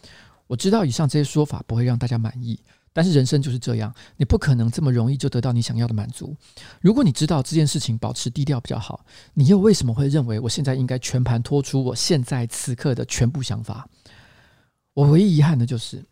[0.46, 2.59] 我知道以上这些说法不会让大家满意，
[2.92, 6.37] 但是人生就是这样，你不可能这么容易就得到你想要的满足。
[6.81, 13.88] 如果你知道这件事情保持低调比较好，你又为什么会认为我现在应该全盘托出我现在此刻的全部想法？
[14.94, 16.05] 我唯一遗憾的就是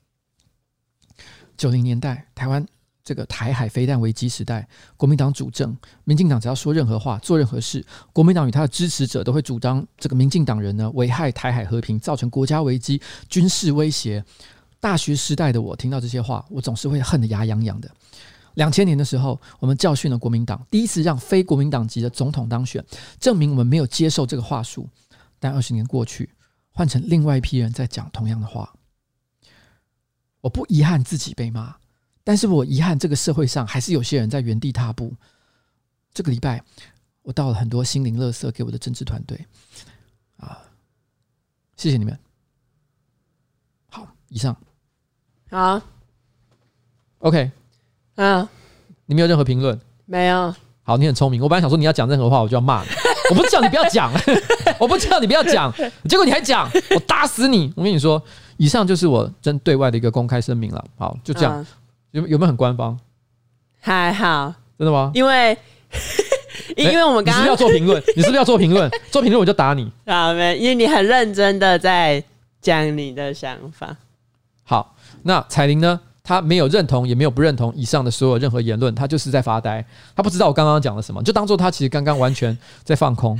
[1.57, 2.67] 九零年代台湾。
[3.05, 14.25] 这个台海飞弹危机时代，国民党主政，民进党只要说任何话、做任何事，国民党与他的支持者都会主张这个民进党人呢危害台海和平，造成国家危机、军事威胁。
[14.81, 17.91] 大学时代的我听到这些话，我总是会恨得牙痒痒的。
[18.55, 22.85] 两千年的时候，我们教训了国民党，第一次让非国民党籍的总统当选，
[23.19, 24.89] 证明我们没有接受这个话术。
[25.39, 26.31] 但二十年过去，
[26.71, 28.73] 换成另外一批人在讲同样的话。
[30.41, 31.75] 我不遗憾自己被骂，
[32.25, 35.13] 但是我遗憾这个社会上还是有些人在原地踏步。
[36.13, 36.63] 这个礼拜，
[37.23, 39.47] 我到了很多心灵垃圾给我的政治团队
[40.39, 40.59] 啊，
[41.77, 42.19] 谢谢你们。
[43.91, 44.57] 好，以上。
[45.51, 45.81] 好
[47.19, 47.51] ，OK。
[48.17, 48.49] 嗯，
[49.07, 49.79] 你没有任何评论？
[50.07, 50.55] 没有。
[50.83, 51.43] 好，你很聪明。
[51.43, 52.89] 我本来想说你要讲任何话，我就要骂你。
[53.31, 54.13] 我不叫你不要讲，
[54.79, 55.73] 我不叫你不要讲，
[56.09, 57.73] 结果你还讲，我打死你！
[57.75, 58.23] 我跟你说，
[58.57, 60.85] 以上就是我针对外的一个公开声明了。
[60.97, 61.61] 好，就这样。
[61.61, 61.67] 嗯、
[62.15, 62.97] 有有没有很官方？
[63.81, 64.55] 还好。
[64.79, 65.11] 真的吗？
[65.15, 65.57] 因为
[66.77, 68.03] 因为我们刚刚、欸、你是不是要做评论？
[68.15, 68.89] 你是不是要做评论？
[69.11, 69.91] 做评论我就打你。
[70.07, 72.23] 好没，因为你很认真的在
[72.61, 73.97] 讲你的想法。
[74.63, 76.01] 好，那彩玲呢？
[76.23, 79.85] 她没有认同，也没有不认同以上的所有任何言论，她就是在发呆，
[80.15, 83.39] 她不知道我刚刚讲了什么，就当做她其实刚刚完全在放空。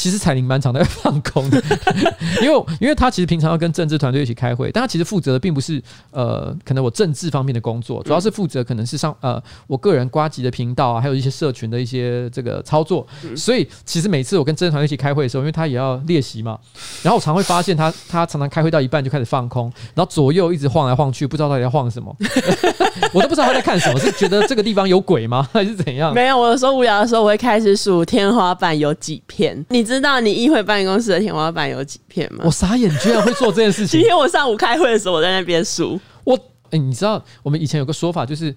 [0.00, 1.62] 其实彩铃蛮常在放空的，
[2.40, 5.80] 因为因为他其实平常要跟政治团队一起开会，但他其实负责的并不是
[6.10, 13.06] 呃，可能我政治方面的工作，主要是负责可能是上呃我个人瓜级的频道啊，还有一些社群的一些这个操作。
[13.36, 16.58] 所以其实每次我跟政治团队一起开会的时候，因为他也要练习嘛，
[17.02, 22.16] 然后我常会发现他他常常开会到一半就开始放空，然后左右一直晃来晃去，不知道到底要晃什么，
[23.12, 26.14] 我都不知道他在看什么，是觉得这个地方有鬼吗，还是怎样？
[26.14, 29.50] 没有，我有时候无聊的时候，我会开始数天花板有几片。
[29.68, 32.44] 你知道你议会办公室的天花板有几片吗？
[32.46, 33.98] 我傻眼，居然会做这件事情。
[34.00, 36.00] 今天我上午开会的时候，我在那边数。
[36.24, 38.54] 我哎、欸，你知道我们以前有个说法，就是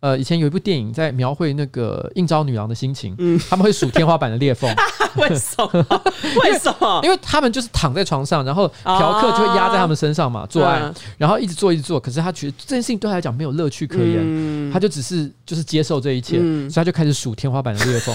[0.00, 4.72] 呃，以前有一部电影在描绘那个应招女郎的心情，嗯，他们会数天花板的裂缝。
[5.16, 6.02] 为什么？
[6.44, 7.00] 为什么？
[7.02, 11.98] 因为他们就是躺在床上，然后嫖客就会压在他们身上嘛，做爱，嗯、然后一直做一直做。
[11.98, 18.14] 可是他觉得这件事情对他来讲没有乐趣可言，嗯、他就只是就是接受这一切，嗯、所以他就开始数天花板的裂缝。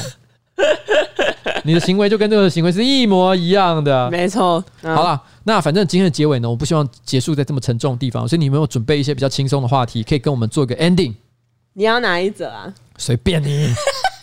[1.65, 4.63] 你的行为就跟这个行为是一模一样的，没错。
[4.81, 11.13] 嗯、好了，那反正今天的结尾呢，我不希望结束在这么沉重的地方，所以你有没有准备一些比较轻松的话题，可以跟我们做一个 ending？
[11.73, 12.73] 你要哪一则啊？
[12.97, 13.73] 随便你，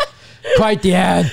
[0.58, 1.24] 快点。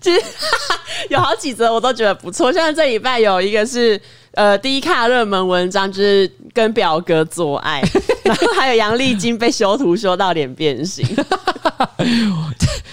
[0.00, 0.20] 其实
[1.10, 4.00] 有好几则我都觉得不错，像这礼拜有一个是
[4.32, 7.82] 呃第一卡热门文章，就是跟表哥做爱，
[8.24, 11.06] 然后还有杨丽菁被修图修到脸变形。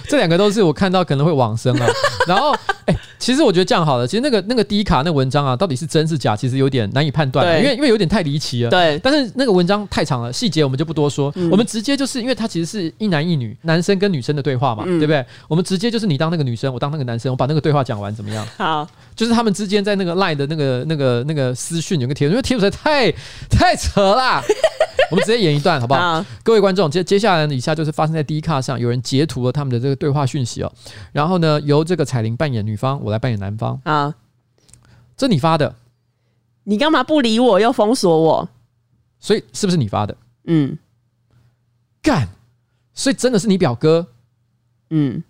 [0.07, 1.87] 这两个都是我看到可能会往生啊，
[2.27, 2.51] 然后
[2.85, 8.71] 哎、欸，其实我觉得这样好了，其实那个那个第一卡那文章啊，到底是真是假，其实有点难以判断，因为因为有点太离奇了。
[8.71, 15.23] 对，但是那个文章太长了，细节我们就不多说，嗯、我们直接就是因为它其实是一男一女，男生跟女生的对话嘛，嗯、对不对？
[15.47, 18.45] 我们直接就是你当那个女生，我当那个男生，我把那个对话讲完，怎么样？
[18.57, 23.11] 好，就是他们之间在那个 LINE 的那个那个那个私讯有个贴图，因为贴图实在太
[23.49, 24.41] 太扯了。
[25.11, 25.99] 我们直接演一段好不好？
[25.99, 30.71] 好，各位观众，接接下来呢，以下就是发生在 D 卡上，有人截图了他们的这个对话讯息哦。
[31.11, 33.81] 然后呢，由这个彩铃扮演女方，我来扮演男方。
[33.85, 34.13] 啊，
[35.17, 35.75] 这你发的？
[36.65, 38.49] 你干嘛不理我又封锁我？
[39.19, 40.15] 所以是不是你发的？
[40.45, 40.77] 嗯，
[42.03, 42.29] 干，
[42.93, 44.05] 所以真的是你表哥？
[44.91, 45.23] 嗯，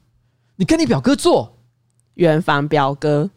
[0.59, 1.57] 你跟你表哥做
[2.15, 3.29] 远房表哥？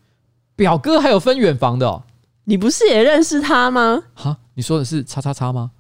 [0.56, 2.02] 表哥还有分远房的哦？
[2.44, 4.02] 你不是也认识他吗？
[4.12, 5.70] 哈，你说的是叉叉叉吗？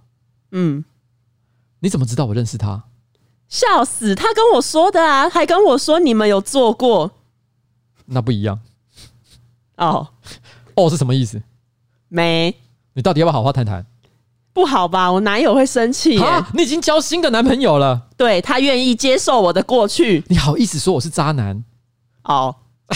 [0.52, 0.84] 嗯，
[1.80, 2.84] 你怎么知道我认识他？
[3.48, 7.10] 笑死，他跟我说的啊，还跟我说你们有做过，
[8.06, 8.60] 那不一样。
[9.78, 10.10] 哦，
[10.76, 11.42] 哦是什么意思？
[12.06, 12.56] 没，
[12.92, 13.84] 你到底要不要好好谈谈？
[14.52, 16.18] 不好吧，我男友会生气。
[16.18, 18.02] 啊，你已经交新的男朋友了？
[18.16, 20.22] 对，他愿意接受我的过去。
[20.28, 21.64] 你好意思说我是渣男？
[22.24, 22.54] 哦。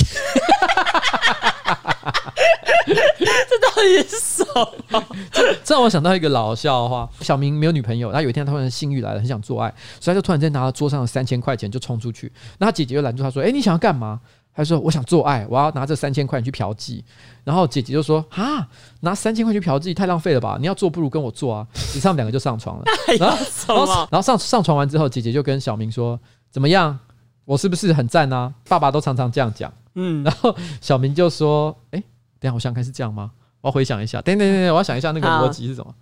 [2.87, 4.45] 这到底是什
[4.91, 5.03] 么？
[5.33, 12.31] 这这让我想到一个老笑话：小明没有女朋友，他有一天他突然性欲来了，很想做爱，所以他就突然间拿了桌上的三千块钱就冲出去。
[12.59, 14.21] 那他姐姐就拦住他说：“哎，你想要干嘛？”
[14.57, 17.03] 他说：“我想做爱，我要拿这三千块钱去嫖妓。”
[17.45, 18.67] 然后姐姐就说：“啊，
[19.01, 20.57] 拿三千块去嫖妓太浪费了吧？
[20.59, 22.85] 你要做不如跟我做啊！” 于是他们两个就上床了。
[23.19, 23.37] 然后，
[23.69, 26.19] 然后，然后上上床完之后，姐姐就跟小明说
[26.51, 26.99] ：“怎么样？
[27.45, 28.53] 我是不是很赞啊？
[28.67, 32.03] 爸爸都常常这样讲。”嗯，然后小明就说：“哎。”
[32.41, 33.31] 等下，我想看是这样吗？
[33.61, 34.21] 我要回想一下。
[34.23, 35.95] 等等等等，我要想一下那个逻辑是什么。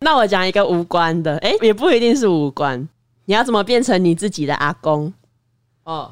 [0.00, 2.88] 那我讲一个无关的，哎、欸，也不一定是无关。
[3.26, 5.12] 你要怎么变成你自己的阿公？
[5.84, 6.10] 哦，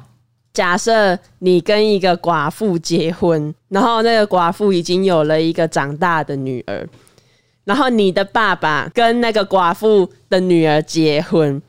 [0.53, 6.87] 假设你跟一个寡妇结婚，然后那个寡妇已经有了一个长大的女儿，
[7.65, 11.61] 然后你的爸爸跟那个寡妇的女儿结婚，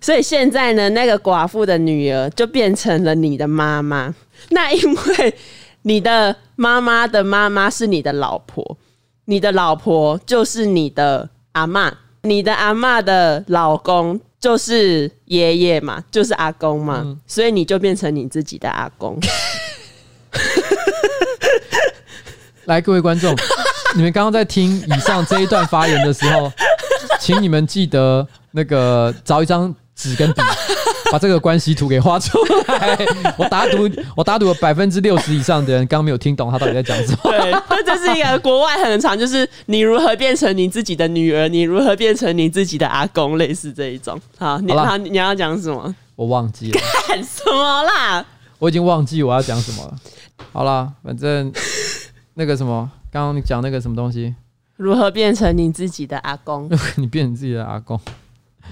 [0.00, 4.14] 所以现在呢，那个寡妇的女儿就变成了你的妈妈。
[4.50, 5.34] 那因为。
[5.82, 8.76] 你的妈妈的妈妈是你的老婆，
[9.24, 19.18] 你的老婆就是你的阿嬷，你的阿嬷的老公就是爷爷嘛，就是阿公嘛，嗯、所以你就变成你自己的阿公。
[22.64, 23.36] 来，各位观众，
[23.96, 26.50] 你们刚刚在听以上这一段发言的时候，
[27.20, 30.40] 请你们记得那个找一张纸跟笔，
[31.10, 32.98] 把这个关系图给画出来。
[33.36, 37.18] 我打赌，我打赌有百分之六十以上的人刚刚没有听懂他到底在讲什么。
[37.30, 44.20] 对，那这是一个国外很长，就是你如何变成你自己的女儿，你如何变成你自己的阿公，类似这一种。
[44.38, 45.94] 好，你好，你要讲什么？
[46.16, 46.80] 我忘记了。
[47.08, 48.24] 干什么啦？
[48.58, 49.94] 我已经忘记我要讲什么了。
[50.52, 51.52] 好啦，反正。
[52.34, 54.34] 那个什么，刚刚你讲那个什么东西？
[54.76, 56.70] 如何变成你自己的阿公？
[56.96, 58.00] 你变成自己的阿公？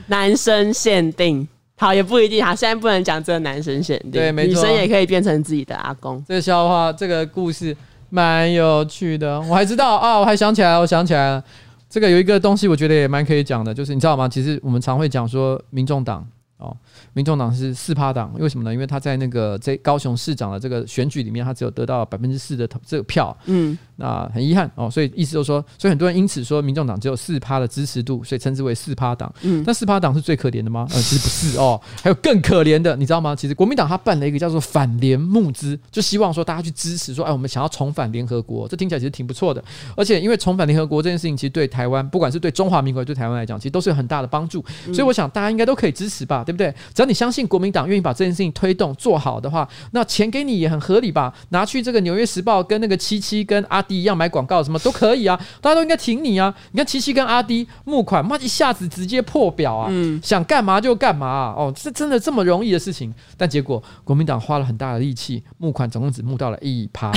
[0.06, 1.46] 男生限定，
[1.78, 2.54] 好也不一定哈。
[2.54, 6.22] 现在不能讲这个男生限定，对，没错，女生也可以变成自己的阿公。
[6.28, 7.74] 这个笑话，这个故事
[8.10, 9.40] 蛮有趣的。
[9.42, 11.44] 我还知道啊，我还想起来了，我想起来了，
[11.88, 14.28] 这个有一个东西，我觉得也蛮可以讲的，就是你知道吗？
[14.28, 16.26] 其实我们常会讲说，民众党
[16.58, 16.76] 哦。
[17.12, 18.72] 民众党是四趴党，为什么呢？
[18.72, 24.90] 因为他在那个这高雄市长的这个选举里面，他只有得到百分之四的这个票，嗯，那很遗憾哦。
[24.90, 29.32] 所以意思就是说，所以很多人因此说，民众党只有四趴的支持度，所以称之为四趴党。
[29.42, 30.86] 嗯，但四趴党是最可怜的吗？
[30.90, 33.34] 呃，其实不是哦，还有更可怜的，你知道吗？
[33.34, 39.62] 其实国民党他办了一个叫做反联募资，就希望说大家去支持，说哎，我们想要重返联合国，这听起来其实挺不错的。
[39.96, 44.64] 而且因为重返联合国这件事情，其实对台湾，不管是对中华民国，对台湾来讲，其实都是有很大的帮助。
[44.86, 46.70] 所以我想大家应该都可以支持吧，对不对？
[46.94, 47.88] 只要你相信国民党。
[47.88, 51.32] 愿意把这件事情推动做好的话，那钱给你也很合理吧？
[51.50, 55.40] 拿去这个《纽约时报》跟那个七七跟阿迪一样买广告，什么都可以啊！
[55.62, 56.54] 大家都应该挺你啊！
[56.72, 59.88] 你看七七跟阿迪募款，妈一下子直接破表啊！
[59.90, 61.54] 嗯，想干嘛就干嘛啊！
[61.56, 63.14] 哦，这真的这么容易的事情？
[63.38, 67.10] 但结果国民党花了很大的力气，募款总共只募到了一趴，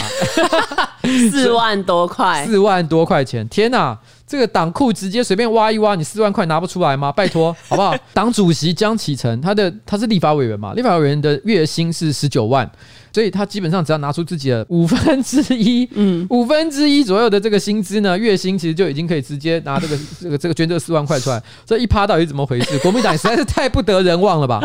[1.30, 3.48] 四万多块， 四万多块钱！
[3.50, 3.98] 天哪！
[4.26, 7.12] 这个党库直接随便挖一挖，你四万块拿不出来吗？
[7.12, 7.94] 拜托， 好不好？
[8.14, 12.70] 党主席江启臣，他的他是立法委员嘛，立法委员的月薪是十九万，
[13.12, 21.44] 所以他基本上只要拿出自己的五分之一， 嗯，五分之一左右的这个薪资呢，月薪其实就已经可以直接拿这个这个这个捐这四万块出来。
[21.66, 22.80] 这一趴到底是怎么回事？
[22.80, 24.62] 国民党实在是太不得人望了吧，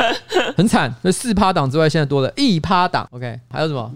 [0.57, 0.95] 很惨。
[1.03, 3.05] 那四趴党之外，现在多了一趴党。
[3.11, 3.91] OK，还有什么？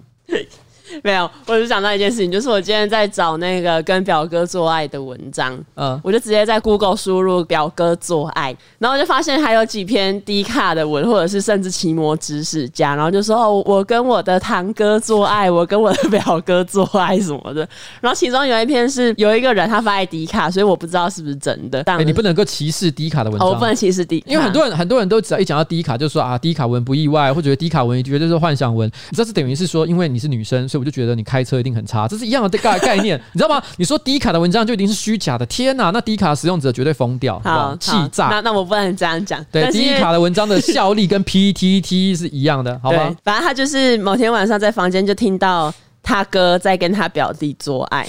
[1.05, 17.67] 没有，我就想到一件事情，就是我今天在找那个跟表哥做爱的文章，嗯，我就直接在 Google 输入“表哥做爱”，然后就发现还有几篇低卡的文，或者是甚至奇摩知识家，然后就说哦，我跟我的堂哥做爱，我跟我的表哥做爱什么的。
[18.01, 21.83] 然后其中有一篇是有一个人他发在 D 卡，所以我不知道是不是真的。
[21.85, 28.91] 但、欸、你不能够歧视低卡的文章，哦、我不能歧视 D，因为很多人很多人都只要一讲到低卡，就说啊低卡文不意外，或者觉得 D 卡文绝对是幻想文。
[29.13, 31.61] 这等于是说，因为你是女生，所以我就觉得你开车。
[31.61, 33.63] 一定很差，这是一样的概概念，你知道吗？
[33.77, 35.91] 你说低卡的文章就一定是虚假的，天哪！
[35.91, 38.29] 那低卡使用者绝对疯掉，好气炸。
[38.29, 39.45] 那那我不能这样讲。
[39.53, 43.15] 对，低卡的文章的效力跟 PTT 是一样的，好吧？
[43.23, 45.71] 反正他就是某天晚上在房间就听到
[46.03, 48.07] 他哥在跟他表弟做爱。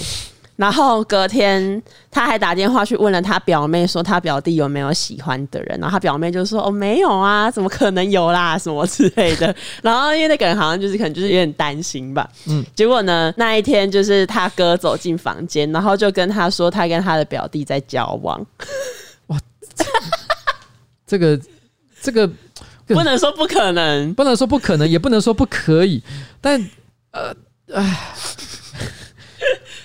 [0.62, 5.76] 然后隔天，他还打电话去问了他表妹，说他表弟有没有喜欢的人。
[5.80, 9.52] 然后他表妹就说：“哦，没有啊，怎么可能有啦，什么之类的。”
[9.82, 12.30] 然后因为那个人好像就是可能就是有点担心吧。
[12.46, 12.64] 嗯。
[12.76, 18.40] 结果呢，那一天就是他哥走进房间，然后就跟他说他跟他的表弟在交往。
[19.26, 19.38] 哇，
[21.04, 21.40] 这个
[22.00, 22.30] 这个
[22.86, 26.00] 不能说不可能，不能说不可能，也不能说不可以。
[26.40, 26.64] 但
[27.10, 27.34] 呃，
[27.74, 28.14] 唉。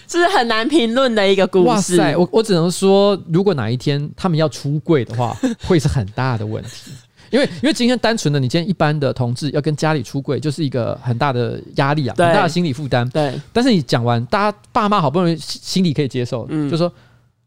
[0.08, 1.68] 这是很难评论的一个故事。
[1.68, 5.36] 哇塞，我我只能说，如果哪一天他们要出柜的话，
[5.68, 6.92] 会是很大的问题。
[7.30, 13.08] 因为因为今天单纯的你今天一般的同志要跟家里出柜，就是一个很大的压力啊，很大的心理负担。
[13.10, 13.38] 对。
[13.52, 16.90] 但是你讲完，大家爸妈好不容易心里可以接受，嗯，就说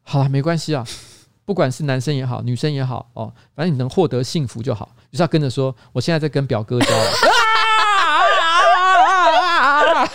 [0.02, 0.86] 好了，没关系啊，
[1.46, 4.90] 不管是男生也好，女生也好，哦，反正你能获得幸福就好。
[5.10, 7.06] 就是要跟着说，我现在在跟表哥交往。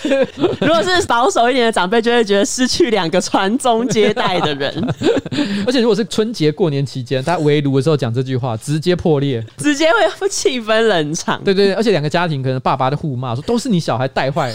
[0.61, 4.73] 如果是保守一点的长辈，就会觉得失去两个传宗接代的人。
[5.65, 9.87] 而且如果是春节过年期间，他围炉的时候讲这句话，直接破裂，直接
[10.19, 11.43] 会气氛冷场。
[11.43, 14.53] 对对对，而且两个家庭可能爸爸的互骂说，都是你小孩带坏。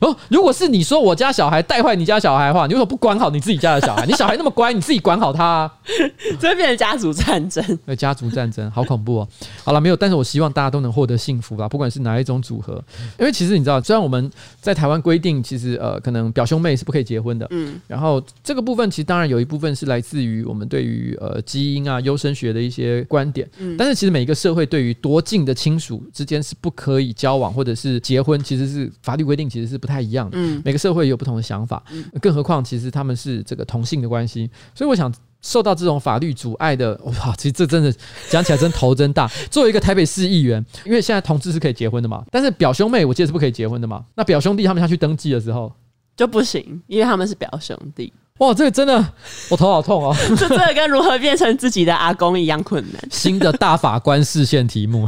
[0.00, 4.04] 哦，如果是你说我家小孩带坏你家小孩的话，你为什么不管好你自己家的小孩？
[4.06, 5.74] 你小孩那么乖，你自己管好他啊。
[6.40, 7.64] 这会变成家族战争。
[7.86, 9.28] 对， 家族战争好恐怖哦。
[9.62, 12.82] 好了，没有，但是我希望大家都能获得幸福吧，不管是哪一种组合。
[13.18, 14.30] 因为其实你知道，虽然我们
[14.60, 17.46] 在台湾规定，其实呃，可能表兄妹是不可以结婚的。
[17.50, 17.80] 嗯。
[17.86, 23.48] 然后这个部分其实当然有一部分是来自于我们对于呃基因啊、优生学的一些观点。
[23.58, 23.76] 嗯。
[23.78, 30.38] 但是其实每一个社会对于多近的亲属之间是不可以交往或者是结婚，其实是法律规定其实是不太一样的。
[30.38, 30.62] 嗯。
[30.64, 31.82] 每个社会有不同的想法，
[32.20, 35.12] 更何况其实他们是这个同性的关系，所以我想。
[35.46, 37.94] 受到这种法律阻碍的，哇，其实这真的
[38.30, 39.30] 讲起来真头真大。
[39.52, 44.02] 作为一个台北市议员，因为现在同志是可以结婚的嘛，但是表兄妹我记得是不可以结婚的嘛。
[44.14, 45.70] 那表兄弟他们下去登记的时候
[46.16, 48.10] 就不行，因为他们是表兄弟。
[48.40, 49.12] 哇，这个真的，
[49.48, 50.12] 我头好痛哦！
[50.36, 53.00] 这这个跟如何变成自己的阿公一样困难。
[53.08, 55.06] 新的大法官视线题目，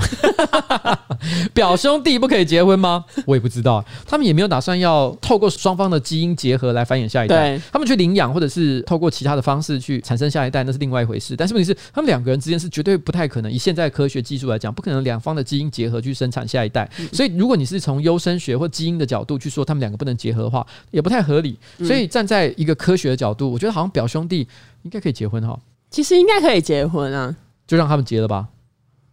[1.52, 3.04] 表兄弟不可以结婚吗？
[3.24, 7.60] 我也不知道，他们也没有打算要透过双方的基因结合来繁衍下一代。
[7.72, 11.34] 他们去领养或者是透过其他的方式去产生下一代，那是另外一回事。
[11.34, 16.88] 但是问题是，他们两个人之间是绝对不太可能，以现在科学技术来讲，不可能两方的基因结合去生产下一代。
[17.12, 21.58] 所以，如果你是从优生学或基因的角度去说他们两个不能结合的话，也不太合理。
[21.78, 24.46] 所以，站在一个科学的角度，我觉得好像表兄弟
[24.82, 25.58] 应该可以结婚哈。
[25.90, 27.34] 其实应该可以结婚啊，
[27.66, 28.46] 就让他们结了吧。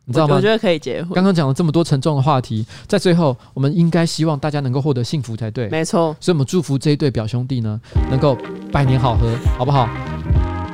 [0.06, 0.36] 你知道吗？
[0.36, 1.14] 我觉得可以结婚。
[1.14, 5.70] 刚刚讲了这么多沉重的话题，在最后，我们应该希望大家能够获得幸福才对。
[5.70, 7.80] 没错，所以我们祝福这一对表兄弟呢，
[8.10, 8.38] 能够
[8.70, 9.88] 百年好合，好不好？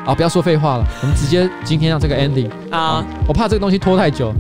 [0.04, 4.34] 好，不要说废话了，我们直接今天让这个 ending 啊，我怕这个东西拖太久，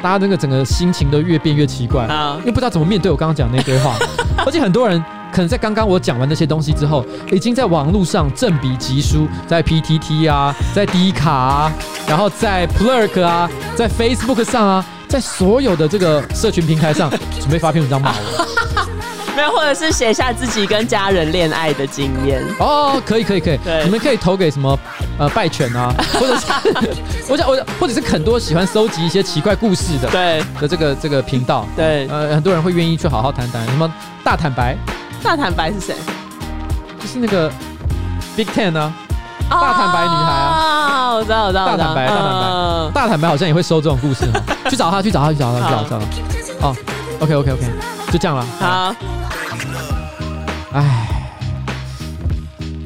[0.00, 3.96] 大家那个整个心情都越变越奇怪啊，因为不知道怎么面对我刚刚讲那堆话，
[4.46, 5.02] 而且很多人。
[5.38, 11.72] 可能在刚刚我讲完那些东西之后，已经在网络上正比疾书，在 PTT 啊，在 D 卡啊，
[12.08, 17.08] 然后在 Plurk 啊，在 Facebook 上啊，在所有的这个社群平台上，
[17.38, 18.46] 准备发篇文章骂我。
[19.36, 22.42] 没有，或者是写下自己跟家人恋爱的经验。
[22.58, 23.58] 哦，可以，可以，可以。
[23.58, 24.76] 对，你们可以投给什么
[25.20, 26.46] 呃拜犬啊， 或者是
[27.28, 31.64] 我想，我想，或者是很多喜欢搜集一些奇怪故事的，对的这个这个频道。
[31.76, 33.88] 对，呃，很多人会愿意去好好谈谈什么
[34.24, 34.76] 大坦白。
[35.22, 35.94] 大坦白是谁？
[37.00, 37.50] 就是那个
[38.36, 38.92] Big Ten 啊，
[39.50, 44.30] 大坦白女孩啊，我知道，我知道，大坦白，大坦白，大坦白好像也会收这种故事，
[44.70, 46.66] 去找他，去找他，去找他，去找他。
[46.66, 46.76] 哦
[47.20, 47.62] ，OK，OK，OK，
[48.10, 48.46] 就这样了。
[48.58, 48.94] 好。
[50.72, 51.08] 哎，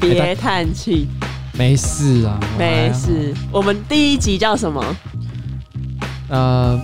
[0.01, 1.09] 别叹气，
[1.53, 3.35] 没事啊，没事。
[3.51, 4.85] 我们第一集叫什么？
[6.28, 6.80] 呃，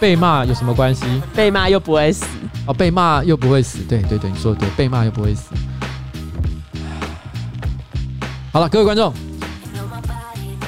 [0.00, 1.04] 被骂有什么关系？
[1.34, 2.26] 被骂又不会死。
[2.66, 5.50] 哦，被骂又不会死，对对对，你说的对，被骂又不会死。
[8.52, 9.12] 好了，各位观众，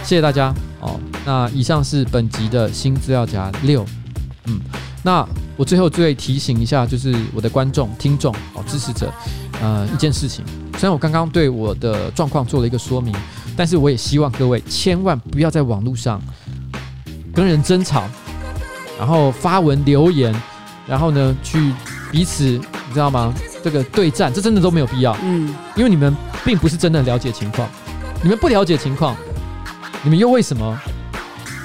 [0.03, 0.99] 谢谢大家哦。
[1.25, 3.87] 那以上是本集的新资料夹六，
[4.47, 4.61] 嗯，
[5.03, 5.25] 那
[5.57, 9.13] 我最后最提醒一下，就是我的观众、听众哦、支持者，
[9.63, 10.45] 呃，一件事情。
[10.79, 13.15] 虽然我刚刚对我的状况做了一个说明，
[13.57, 16.21] 但是我也希望各位千万不要在网络上
[17.33, 18.09] 跟人争吵，
[18.99, 20.35] 然后发文留言。
[20.87, 21.73] 然后呢，去
[22.11, 23.33] 彼此，你知道吗？
[23.63, 25.17] 这个对战，这真的都没有必要。
[25.23, 26.15] 嗯，因为你们
[26.45, 27.67] 并不是真的了解情况，
[28.23, 29.17] 你们不了解情况，
[30.03, 30.79] 你们又为什么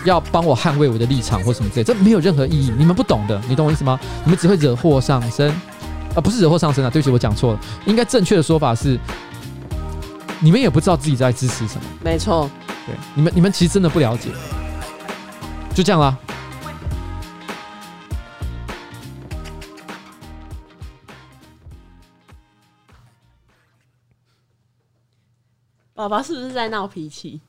[0.05, 1.84] 要帮我捍卫我的立场或什么之类？
[1.84, 2.72] 这没有任何意义。
[2.78, 3.99] 你们不懂的，你懂我意思吗？
[4.24, 5.49] 你们只会惹祸上身，
[6.15, 6.89] 啊，不是惹祸上身啊！
[6.89, 7.59] 对不起，我讲错了。
[7.86, 8.97] 应该正确的说法是，
[10.39, 11.82] 你们也不知道自己在支持什么。
[12.01, 12.49] 没错，
[12.86, 14.30] 对，你们你们其实真的不了解。
[15.76, 16.17] 就这样啦。
[25.99, 27.41] 爸爸是不是在闹脾气？